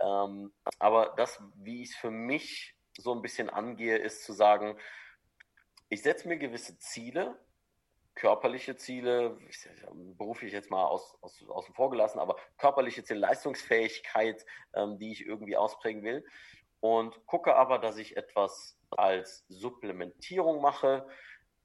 [0.00, 4.78] Ähm, aber das, wie ich es für mich so ein bisschen angehe, ist zu sagen,
[5.88, 7.38] ich setze mir gewisse Ziele,
[8.14, 9.38] körperliche Ziele,
[10.16, 15.26] beruflich jetzt mal aus, aus, außen vor gelassen, aber körperliche Ziele, Leistungsfähigkeit, ähm, die ich
[15.26, 16.24] irgendwie ausprägen will.
[16.80, 21.06] Und gucke aber, dass ich etwas als Supplementierung mache,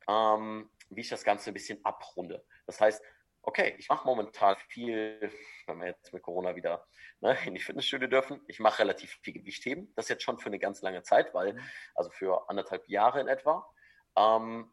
[0.08, 2.44] ähm, wie ich das Ganze ein bisschen abrunde.
[2.66, 3.02] Das heißt,
[3.44, 5.32] okay, ich mache momentan viel,
[5.66, 6.86] wenn wir jetzt mit Corona wieder
[7.22, 9.92] ne, in die Fitnessstudio dürfen, ich mache relativ viel Gewichtheben.
[9.96, 11.62] Das jetzt schon für eine ganz lange Zeit, weil, mhm.
[11.96, 13.68] also für anderthalb Jahre in etwa.
[14.16, 14.72] Ähm,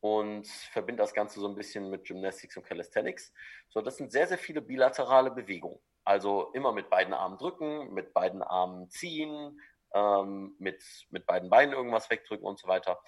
[0.00, 3.32] und verbinde das Ganze so ein bisschen mit Gymnastics und Calisthenics.
[3.68, 5.78] So, das sind sehr, sehr viele bilaterale Bewegungen.
[6.04, 9.60] Also immer mit beiden Armen drücken, mit beiden Armen ziehen,
[9.94, 12.98] ähm, mit, mit beiden Beinen irgendwas wegdrücken und so weiter.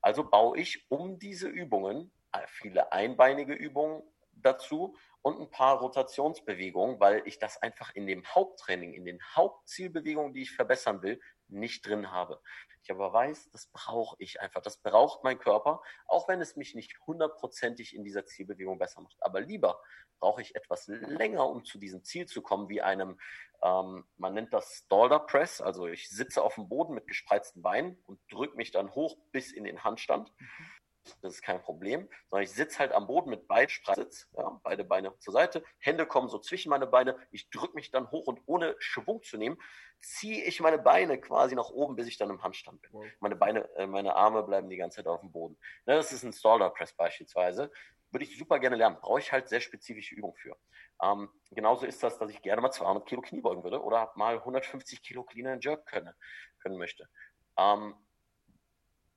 [0.00, 7.00] Also baue ich um diese Übungen äh, viele einbeinige Übungen dazu und ein paar Rotationsbewegungen,
[7.00, 11.20] weil ich das einfach in dem Haupttraining, in den Hauptzielbewegungen, die ich verbessern will,
[11.52, 12.40] nicht drin habe.
[12.82, 14.62] Ich aber weiß, das brauche ich einfach.
[14.62, 19.16] Das braucht mein Körper, auch wenn es mich nicht hundertprozentig in dieser Zielbewegung besser macht.
[19.20, 19.80] Aber lieber
[20.18, 23.20] brauche ich etwas länger, um zu diesem Ziel zu kommen, wie einem,
[23.62, 25.60] ähm, man nennt das Stalder Press.
[25.60, 29.52] Also ich sitze auf dem Boden mit gespreizten Beinen und drücke mich dann hoch bis
[29.52, 30.32] in den Handstand.
[30.38, 30.79] Mhm
[31.22, 35.16] das ist kein Problem, sondern ich sitze halt am Boden mit Beidspreiz, ja, beide Beine
[35.18, 38.76] zur Seite, Hände kommen so zwischen meine Beine, ich drücke mich dann hoch und ohne
[38.78, 39.58] Schwung zu nehmen,
[40.00, 43.12] ziehe ich meine Beine quasi nach oben, bis ich dann im Handstand bin.
[43.20, 45.58] Meine Beine, äh, meine Arme bleiben die ganze Zeit auf dem Boden.
[45.86, 47.70] Ne, das ist ein Stalder Press beispielsweise.
[48.10, 48.96] Würde ich super gerne lernen.
[49.00, 50.56] Brauche ich halt sehr spezifische Übung für.
[51.02, 54.36] Ähm, genauso ist das, dass ich gerne mal 200 Kilo Knie beugen würde oder mal
[54.36, 56.12] 150 Kilo Clean and Jerk können,
[56.60, 57.08] können möchte.
[57.56, 57.94] Ähm,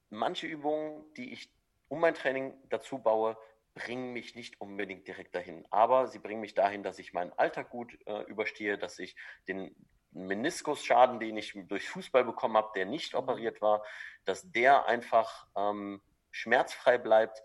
[0.09, 1.51] manche Übungen, die ich
[1.93, 3.37] um mein Training dazu baue,
[3.75, 5.67] bringen mich nicht unbedingt direkt dahin.
[5.69, 9.15] Aber sie bringen mich dahin, dass ich meinen Alltag gut äh, überstehe, dass ich
[9.47, 9.75] den
[10.09, 13.85] Meniskusschaden, den ich durch Fußball bekommen habe, der nicht operiert war,
[14.25, 16.01] dass der einfach ähm,
[16.31, 17.43] schmerzfrei bleibt.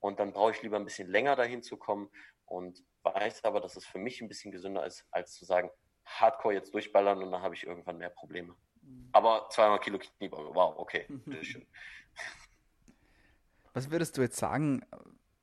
[0.00, 2.08] Und dann brauche ich lieber ein bisschen länger dahin zu kommen
[2.46, 5.70] und weiß aber, dass es für mich ein bisschen gesünder ist, als zu sagen,
[6.06, 8.56] Hardcore jetzt durchballern und dann habe ich irgendwann mehr Probleme.
[8.80, 9.10] Mhm.
[9.12, 11.06] Aber 200 Kilo Kniebeuge, wow, okay,
[11.42, 11.66] schön.
[13.72, 14.82] Was würdest du jetzt sagen,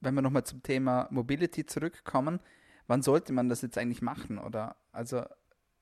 [0.01, 2.39] wenn wir nochmal zum Thema Mobility zurückkommen?
[2.87, 4.37] Wann sollte man das jetzt eigentlich machen?
[4.37, 5.23] Oder also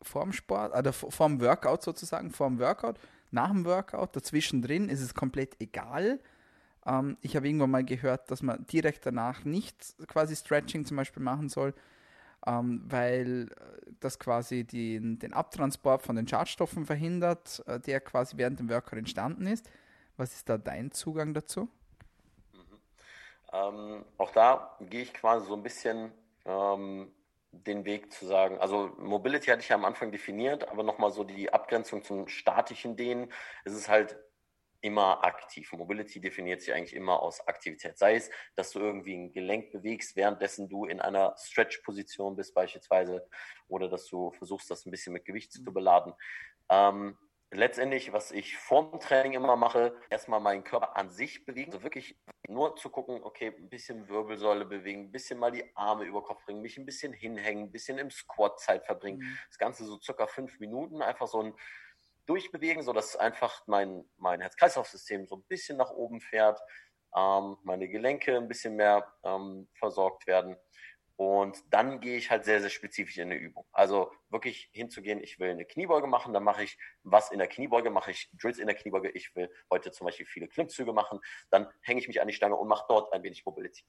[0.02, 3.00] vorm Sport, oder vorm Workout sozusagen, vorm Workout,
[3.32, 6.20] nach dem Workout, dazwischen drin ist es komplett egal.
[6.86, 11.24] Ähm, ich habe irgendwann mal gehört, dass man direkt danach nicht quasi Stretching zum Beispiel
[11.24, 11.74] machen soll,
[12.46, 18.38] ähm, weil äh, das quasi den, den Abtransport von den Schadstoffen verhindert, äh, der quasi
[18.38, 19.70] während dem Workout entstanden ist.
[20.16, 21.70] Was ist da dein Zugang dazu?
[23.54, 26.12] Ähm, auch da gehe ich quasi so ein bisschen
[26.46, 27.14] ähm,
[27.52, 31.24] den Weg zu sagen, also Mobility hatte ich ja am Anfang definiert, aber nochmal so
[31.24, 33.32] die Abgrenzung zum statischen Dehnen,
[33.64, 34.18] es ist halt
[34.82, 35.72] immer aktiv.
[35.74, 37.98] Mobility definiert sich eigentlich immer aus Aktivität.
[37.98, 43.28] Sei es, dass du irgendwie ein Gelenk bewegst, währenddessen du in einer Stretch-Position bist beispielsweise,
[43.68, 46.14] oder dass du versuchst, das ein bisschen mit Gewicht zu beladen.
[46.70, 47.18] Ähm,
[47.52, 52.20] letztendlich, was ich vorm Training immer mache, erstmal meinen Körper an sich bewegen, also wirklich
[52.48, 56.46] nur zu gucken, okay, ein bisschen Wirbelsäule bewegen, ein bisschen mal die Arme über Kopf
[56.46, 59.20] bringen, mich ein bisschen hinhängen, ein bisschen im Squat Zeit verbringen.
[59.20, 59.38] Mhm.
[59.50, 61.54] Das Ganze so circa fünf Minuten, einfach so ein
[62.26, 66.60] Durchbewegen, sodass einfach mein, mein Herz-Kreislauf-System so ein bisschen nach oben fährt,
[67.16, 70.58] ähm, meine Gelenke ein bisschen mehr ähm, versorgt werden
[71.18, 73.66] und dann gehe ich halt sehr, sehr spezifisch in eine Übung.
[73.72, 77.90] Also wirklich hinzugehen, ich will eine Kniebeuge machen, dann mache ich was in der Kniebeuge,
[77.90, 79.10] mache ich Drills in der Kniebeuge.
[79.10, 82.56] Ich will heute zum Beispiel viele Klimmzüge machen, dann hänge ich mich an die Stange
[82.56, 83.84] und mache dort ein wenig Mobility.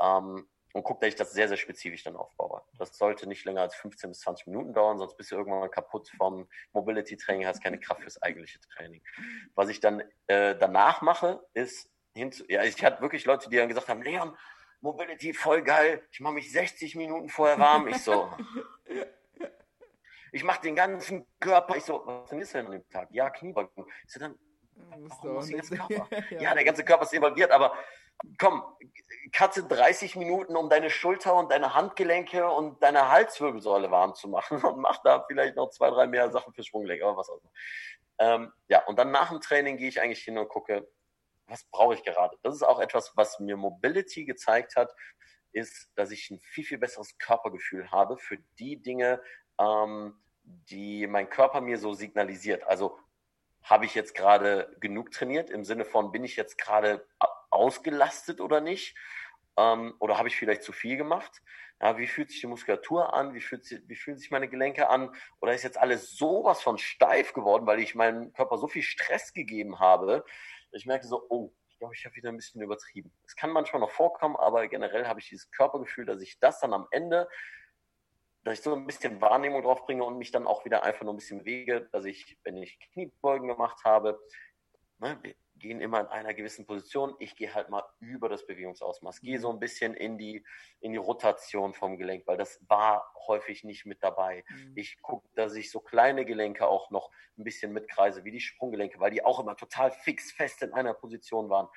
[0.00, 2.62] Ähm, und gucke, dass ich das sehr, sehr spezifisch dann aufbaue.
[2.78, 5.68] Das sollte nicht länger als 15 bis 20 Minuten dauern, sonst bist du irgendwann mal
[5.68, 9.02] kaputt vom Mobility-Training, hast keine Kraft fürs eigentliche Training.
[9.54, 13.68] Was ich dann äh, danach mache, ist hinzu, ja, ich hatte wirklich Leute, die dann
[13.68, 14.36] gesagt haben, Leon,
[14.82, 16.02] Mobility voll geil.
[16.10, 17.88] Ich mache mich 60 Minuten vorher warm.
[17.88, 18.30] Ich so.
[20.32, 21.76] Ich mache den ganzen Körper.
[21.76, 23.08] Ich so, was du denn an dem Tag?
[23.12, 23.84] Ja, Kniebeugen.
[24.06, 24.38] Ich so, dann,
[24.74, 26.08] warum muss der Körper?
[26.30, 26.40] ja.
[26.40, 27.74] ja, der ganze Körper ist involviert, aber
[28.38, 28.62] komm,
[29.32, 34.60] katze 30 Minuten, um deine Schulter und deine Handgelenke und deine Halswirbelsäule warm zu machen
[34.64, 37.52] und mach da vielleicht noch zwei, drei mehr Sachen für Schwunggelenk, aber was auch immer.
[38.18, 40.88] Ähm, ja, und dann nach dem Training gehe ich eigentlich hin und gucke,
[41.52, 42.36] was brauche ich gerade?
[42.42, 44.92] Das ist auch etwas, was mir Mobility gezeigt hat,
[45.52, 49.22] ist, dass ich ein viel, viel besseres Körpergefühl habe für die Dinge,
[49.60, 52.64] ähm, die mein Körper mir so signalisiert.
[52.64, 52.98] Also
[53.62, 57.06] habe ich jetzt gerade genug trainiert im Sinne von, bin ich jetzt gerade
[57.50, 58.96] ausgelastet oder nicht?
[59.58, 61.42] Ähm, oder habe ich vielleicht zu viel gemacht?
[61.80, 63.34] Ja, wie fühlt sich die Muskulatur an?
[63.34, 65.14] Wie, fühlt sich, wie fühlen sich meine Gelenke an?
[65.40, 69.32] Oder ist jetzt alles sowas von steif geworden, weil ich meinem Körper so viel Stress
[69.32, 70.24] gegeben habe,
[70.72, 73.12] ich merke so, oh, ich glaube, ich habe wieder ein bisschen übertrieben.
[73.24, 76.72] Es kann manchmal noch vorkommen, aber generell habe ich dieses Körpergefühl, dass ich das dann
[76.72, 77.28] am Ende,
[78.44, 81.14] dass ich so ein bisschen Wahrnehmung drauf bringe und mich dann auch wieder einfach nur
[81.14, 84.20] ein bisschen bewege, dass ich, wenn ich Kniebeugen gemacht habe,
[84.98, 85.20] ne,
[85.62, 87.14] gehen immer in einer gewissen Position.
[87.18, 90.44] Ich gehe halt mal über das Bewegungsausmaß, gehe so ein bisschen in die,
[90.80, 94.44] in die Rotation vom Gelenk, weil das war häufig nicht mit dabei.
[94.50, 94.72] Mhm.
[94.74, 99.00] Ich gucke, dass ich so kleine Gelenke auch noch ein bisschen mitkreise, wie die Sprunggelenke,
[99.00, 101.68] weil die auch immer total fix fest in einer Position waren.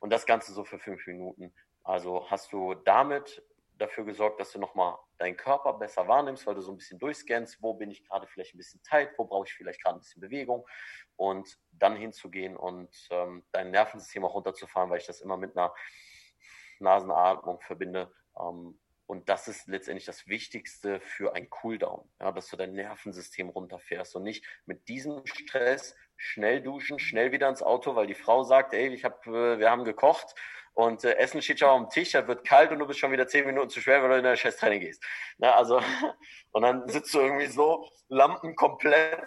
[0.00, 1.52] Und das Ganze so für fünf Minuten.
[1.84, 3.42] Also hast du damit
[3.82, 7.62] dafür gesorgt, dass du nochmal deinen Körper besser wahrnimmst, weil du so ein bisschen durchscannst,
[7.62, 10.20] wo bin ich gerade vielleicht ein bisschen tight, wo brauche ich vielleicht gerade ein bisschen
[10.20, 10.66] Bewegung
[11.16, 15.74] und dann hinzugehen und ähm, dein Nervensystem auch runterzufahren, weil ich das immer mit einer
[16.80, 18.12] Nasenatmung verbinde.
[18.38, 23.50] Ähm, Und das ist letztendlich das Wichtigste für ein Cooldown, ja, dass du dein Nervensystem
[23.50, 28.44] runterfährst und nicht mit diesem Stress schnell duschen, schnell wieder ins Auto, weil die Frau
[28.44, 30.34] sagt, ey, ich hab, äh, wir haben gekocht
[30.74, 33.10] und äh, Essen steht schon auf dem Tisch, das wird kalt und du bist schon
[33.10, 35.02] wieder zehn Minuten zu schwer, weil du in der Chesttraining gehst.
[35.38, 35.80] Na, also,
[36.52, 39.20] und dann sitzt du irgendwie so, Lampen komplett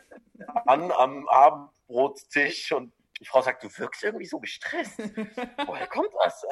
[0.65, 4.97] an am Abendbrottisch und die Frau sagt, du wirkst irgendwie so gestresst.
[5.65, 6.45] Woher kommt das?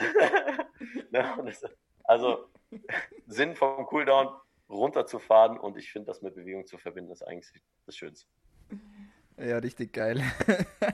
[1.12, 1.64] Na, das
[2.04, 2.50] also,
[3.28, 4.36] Sinn vom Cooldown,
[4.70, 8.28] runterzufahren und ich finde, das mit Bewegung zu verbinden, ist eigentlich das Schönste.
[9.38, 10.22] Ja, richtig geil.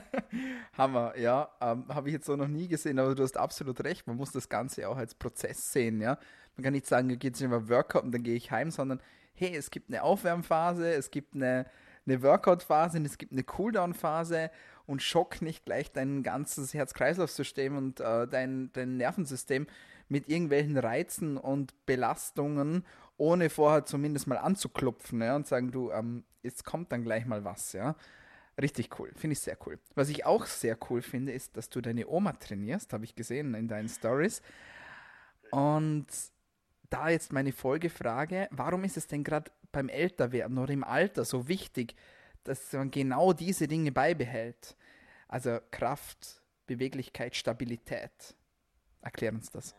[0.78, 1.50] Hammer, ja.
[1.60, 4.06] Ähm, Habe ich jetzt so noch nie gesehen, aber du hast absolut recht.
[4.06, 6.18] Man muss das Ganze auch als Prozess sehen, ja.
[6.56, 9.00] Man kann nicht sagen, geht nicht mehr Workout und dann gehe ich heim, sondern
[9.34, 11.66] hey, es gibt eine Aufwärmphase, es gibt eine,
[12.06, 14.50] eine Workout-Phase und es gibt eine Cooldown-Phase
[14.86, 19.66] und schock nicht gleich dein ganzes Herz-Kreislauf-System und äh, dein, dein Nervensystem
[20.08, 22.84] mit irgendwelchen Reizen und Belastungen,
[23.16, 27.44] ohne vorher zumindest mal anzuklopfen ja, und sagen, du, ähm, jetzt kommt dann gleich mal
[27.44, 27.94] was, ja.
[28.60, 29.78] Richtig cool, finde ich sehr cool.
[29.94, 33.54] Was ich auch sehr cool finde, ist, dass du deine Oma trainierst, habe ich gesehen
[33.54, 34.42] in deinen Stories.
[35.50, 36.06] Und
[36.90, 41.48] da jetzt meine Folgefrage, warum ist es denn gerade beim Älterwerden oder im Alter so
[41.48, 41.94] wichtig,
[42.44, 44.76] dass man genau diese Dinge beibehält?
[45.28, 48.34] Also Kraft, Beweglichkeit, Stabilität.
[49.00, 49.74] Erklär uns das.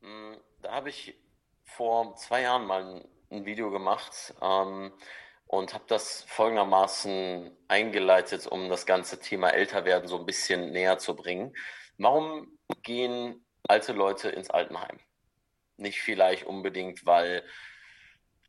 [0.00, 1.14] Mm, da habe ich
[1.62, 4.34] vor zwei Jahren mal ein, ein Video gemacht.
[4.40, 4.90] Ähm,
[5.50, 11.16] und habe das folgendermaßen eingeleitet, um das ganze Thema Älterwerden so ein bisschen näher zu
[11.16, 11.56] bringen.
[11.98, 15.00] Warum gehen alte Leute ins Altenheim?
[15.76, 17.44] Nicht vielleicht unbedingt, weil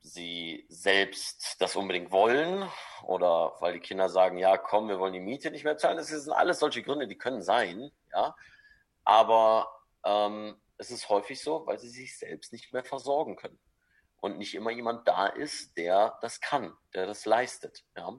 [0.01, 2.69] sie selbst das unbedingt wollen
[3.01, 5.97] oder weil die Kinder sagen, ja, komm, wir wollen die Miete nicht mehr zahlen.
[5.97, 8.35] Das sind alles solche Gründe, die können sein, ja.
[9.05, 9.71] Aber
[10.05, 13.59] ähm, es ist häufig so, weil sie sich selbst nicht mehr versorgen können
[14.21, 17.83] und nicht immer jemand da ist, der das kann, der das leistet.
[17.97, 18.13] Ja?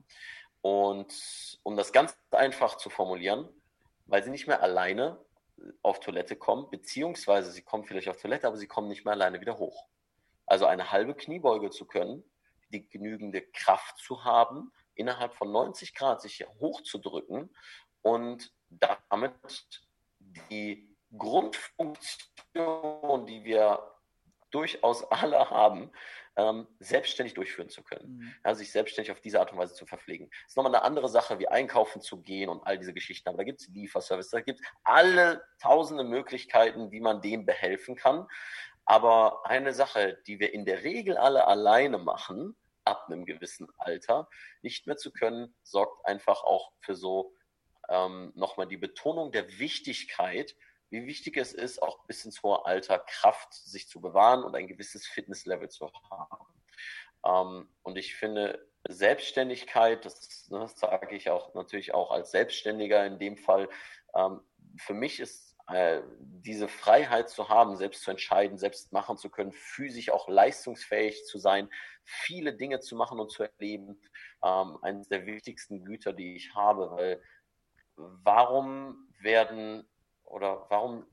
[0.60, 3.48] Und um das ganz einfach zu formulieren,
[4.06, 5.24] weil sie nicht mehr alleine
[5.82, 9.40] auf Toilette kommen, beziehungsweise sie kommen vielleicht auf Toilette, aber sie kommen nicht mehr alleine
[9.40, 9.86] wieder hoch.
[10.44, 12.24] Also eine halbe Kniebeuge zu können,
[12.70, 17.54] die genügende Kraft zu haben, innerhalb von 90 Grad sich hochzudrücken
[18.02, 19.34] und damit
[20.50, 23.92] die Grundfunktion, die wir
[24.52, 25.90] durchaus alle haben,
[26.36, 28.18] ähm, selbstständig durchführen zu können.
[28.18, 28.34] Mhm.
[28.44, 30.30] Ja, sich selbstständig auf diese Art und Weise zu verpflegen.
[30.30, 33.28] Das ist nochmal eine andere Sache, wie einkaufen zu gehen und all diese Geschichten.
[33.28, 37.96] Aber da gibt es Lieferservice, da gibt es alle tausende Möglichkeiten, wie man dem behelfen
[37.96, 38.26] kann.
[38.84, 44.28] Aber eine Sache, die wir in der Regel alle alleine machen, ab einem gewissen Alter,
[44.62, 47.34] nicht mehr zu können, sorgt einfach auch für so
[47.88, 50.56] ähm, nochmal die Betonung der Wichtigkeit,
[50.92, 54.66] wie wichtig es ist, auch bis ins hohe Alter Kraft sich zu bewahren und ein
[54.66, 56.46] gewisses Fitnesslevel zu haben.
[57.24, 63.06] Ähm, und ich finde, Selbstständigkeit, das, ne, das sage ich auch natürlich auch als Selbstständiger
[63.06, 63.68] in dem Fall,
[64.14, 64.40] ähm,
[64.76, 69.52] für mich ist äh, diese Freiheit zu haben, selbst zu entscheiden, selbst machen zu können,
[69.52, 71.70] physisch auch leistungsfähig zu sein,
[72.04, 73.98] viele Dinge zu machen und zu erleben,
[74.44, 77.22] ähm, eines der wichtigsten Güter, die ich habe, weil
[77.96, 79.88] warum werden
[80.24, 81.06] oder warum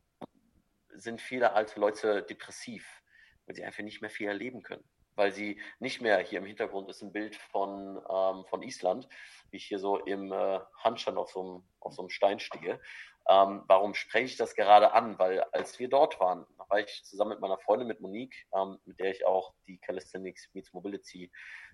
[0.90, 3.02] sind viele alte Leute depressiv?
[3.46, 4.84] Weil sie einfach nicht mehr viel erleben können.
[5.16, 9.10] Weil sie nicht mehr, hier im Hintergrund ist ein Bild von, ähm, von Island,
[9.50, 12.80] wie ich hier so im äh, Handstand auf so, einem, auf so einem Stein stehe.
[13.28, 15.20] Ähm, warum spreche ich das gerade an?
[15.20, 19.00] Weil als wir dort waren, war ich zusammen mit meiner Freundin, mit Monique, ähm, mit
[19.00, 21.32] der ich auch die Calisthenics Meets Mobility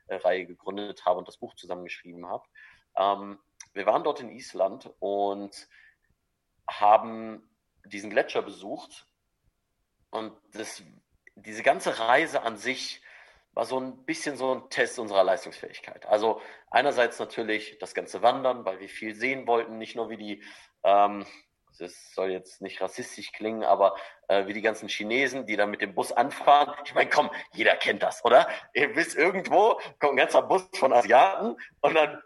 [0.07, 2.43] äh, Reihe gegründet habe und das Buch zusammengeschrieben habe.
[2.97, 3.39] Ähm,
[3.73, 5.67] wir waren dort in Island und
[6.67, 7.49] haben
[7.85, 9.07] diesen Gletscher besucht
[10.09, 10.83] und das,
[11.35, 13.01] diese ganze Reise an sich
[13.53, 16.05] war so ein bisschen so ein Test unserer Leistungsfähigkeit.
[16.05, 20.43] Also einerseits natürlich das ganze Wandern, weil wir viel sehen wollten, nicht nur wie die,
[20.83, 21.25] ähm,
[21.79, 23.95] das soll jetzt nicht rassistisch klingen, aber
[24.27, 26.73] äh, wie die ganzen Chinesen, die dann mit dem Bus anfahren.
[26.85, 28.47] Ich meine, komm, jeder kennt das, oder?
[28.73, 32.21] Ihr wisst irgendwo, kommt ein ganzer Bus von Asiaten und dann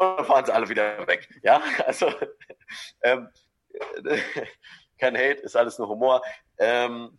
[0.00, 1.28] und dann fahren sie alle wieder weg.
[1.42, 2.10] Ja, also
[3.02, 3.28] ähm,
[4.98, 6.22] kein Hate, ist alles nur Humor.
[6.58, 7.18] Ähm,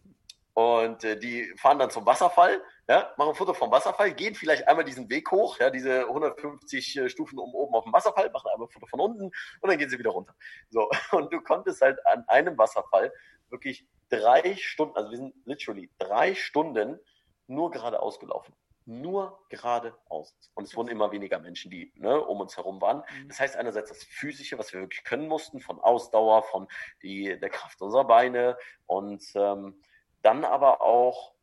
[0.54, 4.68] und äh, die fahren dann zum Wasserfall, ja, machen ein Foto vom Wasserfall, gehen vielleicht
[4.68, 8.50] einmal diesen Weg hoch, ja, diese 150 äh, Stufen um oben auf dem Wasserfall, machen
[8.52, 10.34] einmal ein Foto von unten und dann gehen sie wieder runter.
[10.70, 13.14] So, und du konntest halt an einem Wasserfall
[13.50, 17.00] wirklich drei Stunden, also wir sind literally drei Stunden
[17.48, 18.54] nur geradeaus gelaufen
[18.86, 20.36] nur geradeaus.
[20.54, 22.98] Und es wurden immer weniger Menschen, die ne, um uns herum waren.
[22.98, 23.28] Mhm.
[23.28, 26.68] Das heißt einerseits das Physische, was wir wirklich können mussten, von Ausdauer, von
[27.02, 28.58] die, der Kraft unserer Beine
[28.88, 29.82] und ähm,
[30.22, 31.34] dann aber auch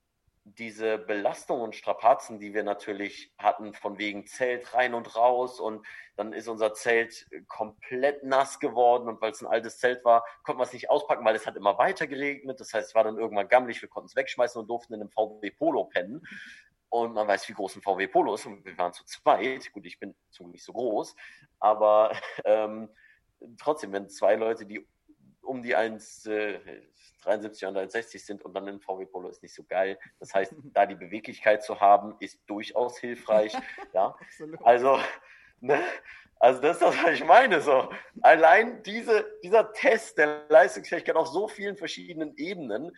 [0.57, 5.86] diese Belastungen und Strapazen, die wir natürlich hatten, von wegen Zelt rein und raus und
[6.16, 10.61] dann ist unser Zelt komplett nass geworden und weil es ein altes Zelt war, konnten
[10.61, 12.61] wir es nicht auspacken, weil es hat immer weiter geregnet.
[12.61, 15.11] Das heißt, es war dann irgendwann gammelig, wir konnten es wegschmeißen und durften in einem
[15.11, 16.26] VW Polo pennen.
[16.91, 19.70] Und man weiß, wie groß ein VW Polo ist und wir waren zu zweit.
[19.72, 21.14] Gut, ich bin zum Glück nicht so groß,
[21.59, 22.12] aber
[22.45, 22.89] ähm,
[23.59, 24.86] trotzdem, wenn zwei Leute, die
[25.49, 29.64] um die 1,73 äh, und 1,60 sind und dann ein VW Polo ist nicht so
[29.64, 29.99] geil.
[30.20, 33.55] Das heißt, da die Beweglichkeit zu haben, ist durchaus hilfreich.
[33.95, 34.14] ja,
[34.62, 34.99] also,
[35.61, 35.82] ne?
[36.39, 37.61] also das ist das, was ich meine.
[37.61, 37.91] So.
[38.20, 42.95] Allein diese, dieser Test der Leistungsfähigkeit auf so vielen verschiedenen Ebenen,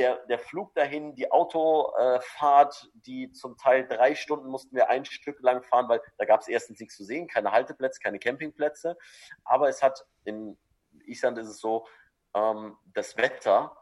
[0.00, 5.40] der, der Flug dahin, die Autofahrt, die zum Teil drei Stunden mussten wir ein Stück
[5.42, 8.96] lang fahren, weil da gab es erstens nichts zu sehen, keine Halteplätze, keine Campingplätze.
[9.44, 10.58] Aber es hat in
[11.04, 11.86] Island ist es so,
[12.34, 13.76] ähm, das Wetter,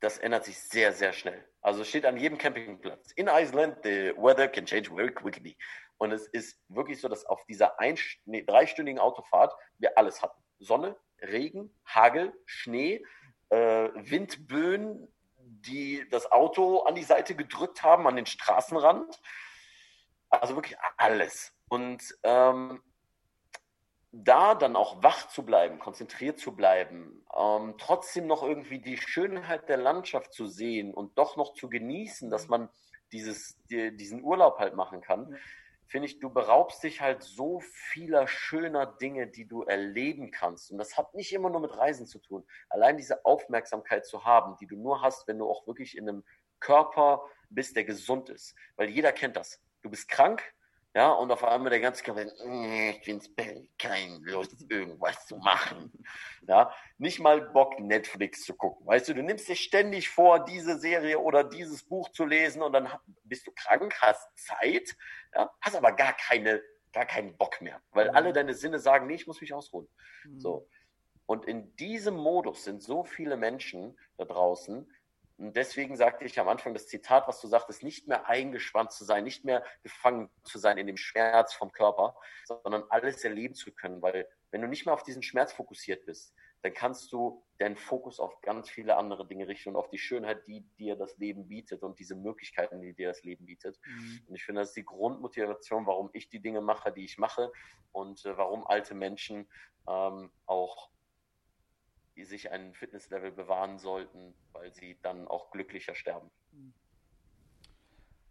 [0.00, 1.48] das ändert sich sehr, sehr schnell.
[1.60, 3.12] Also steht an jedem Campingplatz.
[3.12, 5.56] In Iceland, the weather can change very quickly.
[5.98, 10.42] Und es ist wirklich so, dass auf dieser ein, nee, dreistündigen Autofahrt wir alles hatten.
[10.58, 13.04] Sonne, Regen, Hagel, Schnee,
[13.50, 15.11] äh, Windböen,
[15.62, 19.20] die das Auto an die Seite gedrückt haben, an den Straßenrand.
[20.30, 21.52] Also wirklich alles.
[21.68, 22.82] Und ähm,
[24.12, 29.68] da dann auch wach zu bleiben, konzentriert zu bleiben, ähm, trotzdem noch irgendwie die Schönheit
[29.70, 32.68] der Landschaft zu sehen und doch noch zu genießen, dass man
[33.12, 35.36] dieses, die, diesen Urlaub halt machen kann,
[35.92, 40.70] finde ich, du beraubst dich halt so vieler schöner Dinge, die du erleben kannst.
[40.70, 42.46] Und das hat nicht immer nur mit Reisen zu tun.
[42.70, 46.24] Allein diese Aufmerksamkeit zu haben, die du nur hast, wenn du auch wirklich in einem
[46.60, 48.54] Körper bist, der gesund ist.
[48.76, 49.60] Weil jeder kennt das.
[49.82, 50.42] Du bist krank,
[50.94, 53.30] ja, und auf einmal der ganze Körper, ich bin's
[53.78, 55.90] keine Lust, irgendwas zu machen.
[56.46, 58.86] Ja, nicht mal Bock, Netflix zu gucken.
[58.86, 62.74] Weißt du, du nimmst dir ständig vor, diese Serie oder dieses Buch zu lesen und
[62.74, 62.88] dann
[63.24, 64.94] bist du krank, hast Zeit,
[65.34, 66.62] ja, hast aber gar keine,
[66.92, 68.16] gar keinen Bock mehr, weil mhm.
[68.16, 69.88] alle deine Sinne sagen, nee, ich muss mich ausruhen.
[70.24, 70.40] Mhm.
[70.40, 70.68] So.
[71.24, 74.92] Und in diesem Modus sind so viele Menschen da draußen,
[75.42, 79.04] und deswegen sagte ich am Anfang das Zitat, was du sagtest, nicht mehr eingespannt zu
[79.04, 83.72] sein, nicht mehr gefangen zu sein in dem Schmerz vom Körper, sondern alles erleben zu
[83.72, 84.00] können.
[84.02, 86.32] Weil wenn du nicht mehr auf diesen Schmerz fokussiert bist,
[86.62, 90.46] dann kannst du deinen Fokus auf ganz viele andere Dinge richten und auf die Schönheit,
[90.46, 93.80] die dir das Leben bietet und diese Möglichkeiten, die dir das Leben bietet.
[93.84, 94.22] Mhm.
[94.28, 97.50] Und ich finde, das ist die Grundmotivation, warum ich die Dinge mache, die ich mache
[97.90, 99.48] und äh, warum alte Menschen
[99.88, 100.91] ähm, auch
[102.16, 106.30] die sich ein Fitnesslevel bewahren sollten, weil sie dann auch glücklicher sterben.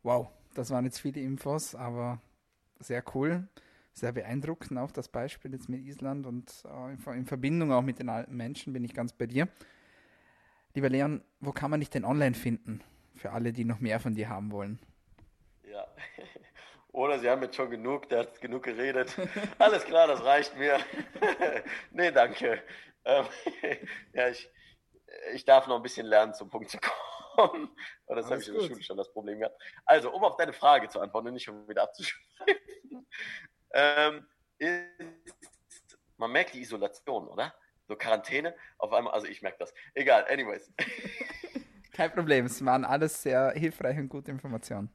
[0.04, 2.22] Wow, das waren jetzt viele Infos, aber
[2.80, 3.48] sehr cool,
[3.94, 8.10] sehr beeindruckend auch das Beispiel jetzt mit Island und äh, in Verbindung auch mit den
[8.10, 9.48] alten Menschen bin ich ganz bei dir.
[10.74, 12.82] Lieber Leon, wo kann man dich denn online finden?
[13.16, 14.80] Für alle, die noch mehr von dir haben wollen.
[16.92, 19.16] Oder Sie haben jetzt schon genug, der hat genug geredet.
[19.60, 20.78] Alles klar, das reicht mir.
[21.92, 22.62] nee, danke.
[23.06, 23.26] Ähm,
[24.14, 24.50] ja, ich,
[25.34, 27.70] ich darf noch ein bisschen lernen, zum Punkt zu kommen.
[28.06, 29.56] Und das habe ich in der Schule schon das Problem gehabt.
[29.86, 33.08] Also, um auf deine Frage zu antworten und nicht um wieder abzuschreiben.
[33.74, 34.28] ähm,
[34.58, 34.86] ist,
[36.18, 37.54] man merkt die Isolation, oder?
[37.88, 39.74] So Quarantäne, auf einmal, also ich merke das.
[39.94, 40.72] Egal, anyways.
[41.94, 44.90] Kein Problem, es waren alles sehr hilfreiche und gute Informationen.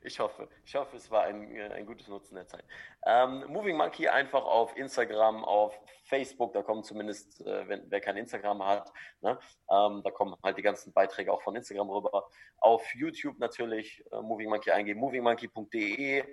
[0.00, 2.64] Ich hoffe, ich hoffe, es war ein, äh, ein gutes Nutzen der Zeit.
[3.06, 8.16] Ähm, Moving Monkey einfach auf Instagram, auf Facebook, da kommen zumindest, äh, wenn, wer kein
[8.16, 9.38] Instagram hat, ne,
[9.70, 12.28] ähm, da kommen halt die ganzen Beiträge auch von Instagram rüber.
[12.58, 16.24] Auf YouTube natürlich äh, Moving Monkey eingeben, movingmonkey.de,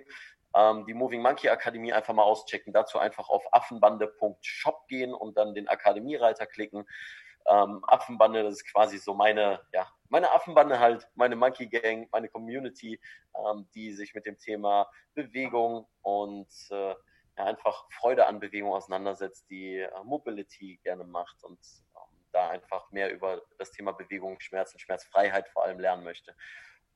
[0.54, 5.54] ähm, die Moving Monkey Akademie einfach mal auschecken, dazu einfach auf affenbande.shop gehen und dann
[5.54, 6.86] den Akademiereiter klicken.
[7.50, 12.28] Ähm, Affenbande, das ist quasi so meine, ja, meine Affenbande halt, meine Monkey Gang, meine
[12.28, 13.00] Community,
[13.34, 16.94] ähm, die sich mit dem Thema Bewegung und äh,
[17.36, 21.58] ja, einfach Freude an Bewegung auseinandersetzt, die äh, Mobility gerne macht und
[21.96, 26.34] ähm, da einfach mehr über das Thema Bewegung, Schmerz und Schmerzfreiheit vor allem lernen möchte.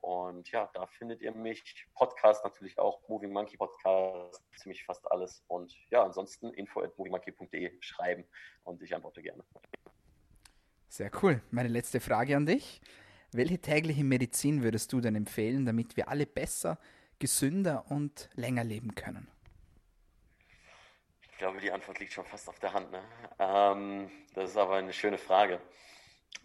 [0.05, 1.87] Und ja, da findet ihr mich.
[1.95, 5.43] Podcast natürlich auch, Moving Monkey Podcast, ziemlich fast alles.
[5.47, 8.23] Und ja, ansonsten info at movingmonkey.de schreiben
[8.63, 9.43] und ich antworte gerne.
[10.95, 11.41] Sehr cool.
[11.51, 12.79] Meine letzte Frage an dich.
[13.33, 16.79] Welche tägliche Medizin würdest du denn empfehlen, damit wir alle besser,
[17.19, 19.27] gesünder und länger leben können?
[21.33, 22.93] Ich glaube, die Antwort liegt schon fast auf der Hand.
[22.93, 23.03] Ne?
[23.39, 25.59] Ähm, das ist aber eine schöne Frage.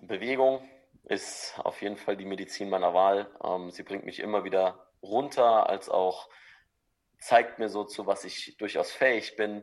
[0.00, 0.68] Bewegung
[1.04, 3.30] ist auf jeden Fall die Medizin meiner Wahl.
[3.44, 6.28] Ähm, sie bringt mich immer wieder runter, als auch
[7.20, 9.62] zeigt mir so zu, was ich durchaus fähig bin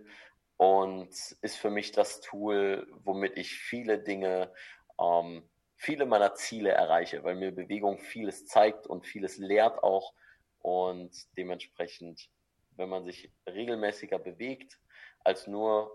[0.57, 1.09] und
[1.41, 4.51] ist für mich das Tool, womit ich viele Dinge
[4.99, 10.13] ähm, viele meiner Ziele erreiche, weil mir Bewegung vieles zeigt und vieles lehrt auch.
[10.59, 12.29] Und dementsprechend,
[12.71, 14.79] wenn man sich regelmäßiger bewegt,
[15.23, 15.91] als nur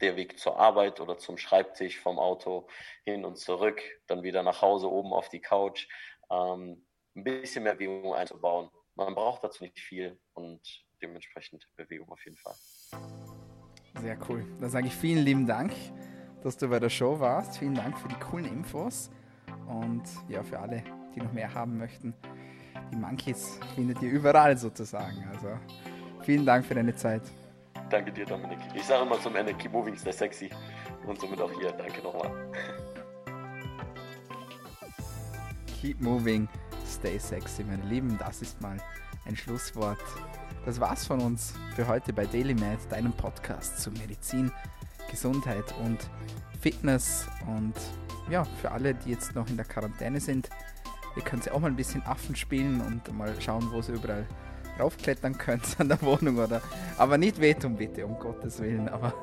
[0.00, 2.68] der Weg zur Arbeit oder zum Schreibtisch vom Auto
[3.04, 5.88] hin und zurück, dann wieder nach Hause oben auf die Couch,
[6.30, 6.84] ähm,
[7.14, 8.70] ein bisschen mehr Bewegung einzubauen.
[8.94, 10.60] Man braucht dazu nicht viel und
[11.00, 12.54] dementsprechend Bewegung auf jeden Fall.
[14.00, 14.44] Sehr cool.
[14.60, 15.72] Dann sage ich vielen lieben Dank,
[16.42, 17.58] dass du bei der Show warst.
[17.58, 19.10] Vielen Dank für die coolen Infos.
[19.66, 20.82] Und ja, für alle,
[21.14, 22.14] die noch mehr haben möchten,
[22.90, 25.24] die Monkeys findet ihr überall sozusagen.
[25.32, 25.48] Also
[26.22, 27.22] vielen Dank für deine Zeit.
[27.90, 28.58] Danke dir, Dominik.
[28.74, 30.50] Ich sage immer zum Ende, keep moving, stay sexy.
[31.06, 31.72] Und somit auch hier.
[31.72, 32.30] Danke nochmal.
[35.80, 36.48] Keep moving,
[36.86, 38.16] stay sexy, meine Lieben.
[38.18, 38.76] Das ist mal
[39.26, 39.98] ein Schlusswort.
[40.64, 44.52] Das war's von uns für heute bei DailyMed, deinem Podcast zu Medizin,
[45.12, 45.98] Gesundheit und
[46.60, 47.28] Fitness.
[47.46, 47.74] Und
[48.28, 50.48] ja, für alle, die jetzt noch in der Quarantäne sind,
[51.16, 54.26] ihr könnt ja auch mal ein bisschen Affen spielen und mal schauen, wo sie überall
[54.80, 56.60] raufklettern könnt an der Wohnung oder.
[56.98, 58.88] Aber nicht wehtun, bitte, um Gottes Willen.
[58.88, 59.14] Aber.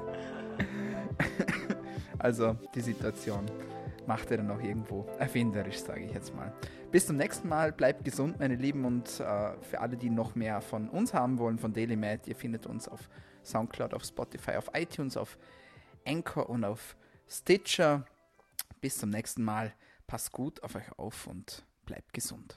[2.19, 3.45] also, die Situation
[4.05, 6.53] macht er dann auch irgendwo erfinderisch, sage ich jetzt mal.
[6.91, 10.61] Bis zum nächsten Mal, bleibt gesund, meine Lieben, und äh, für alle, die noch mehr
[10.61, 13.09] von uns haben wollen, von DailyMed, ihr findet uns auf
[13.43, 15.37] Soundcloud, auf Spotify, auf iTunes, auf
[16.05, 16.95] Anchor und auf
[17.27, 18.05] Stitcher.
[18.81, 19.73] Bis zum nächsten Mal,
[20.07, 22.55] passt gut auf euch auf und bleibt gesund.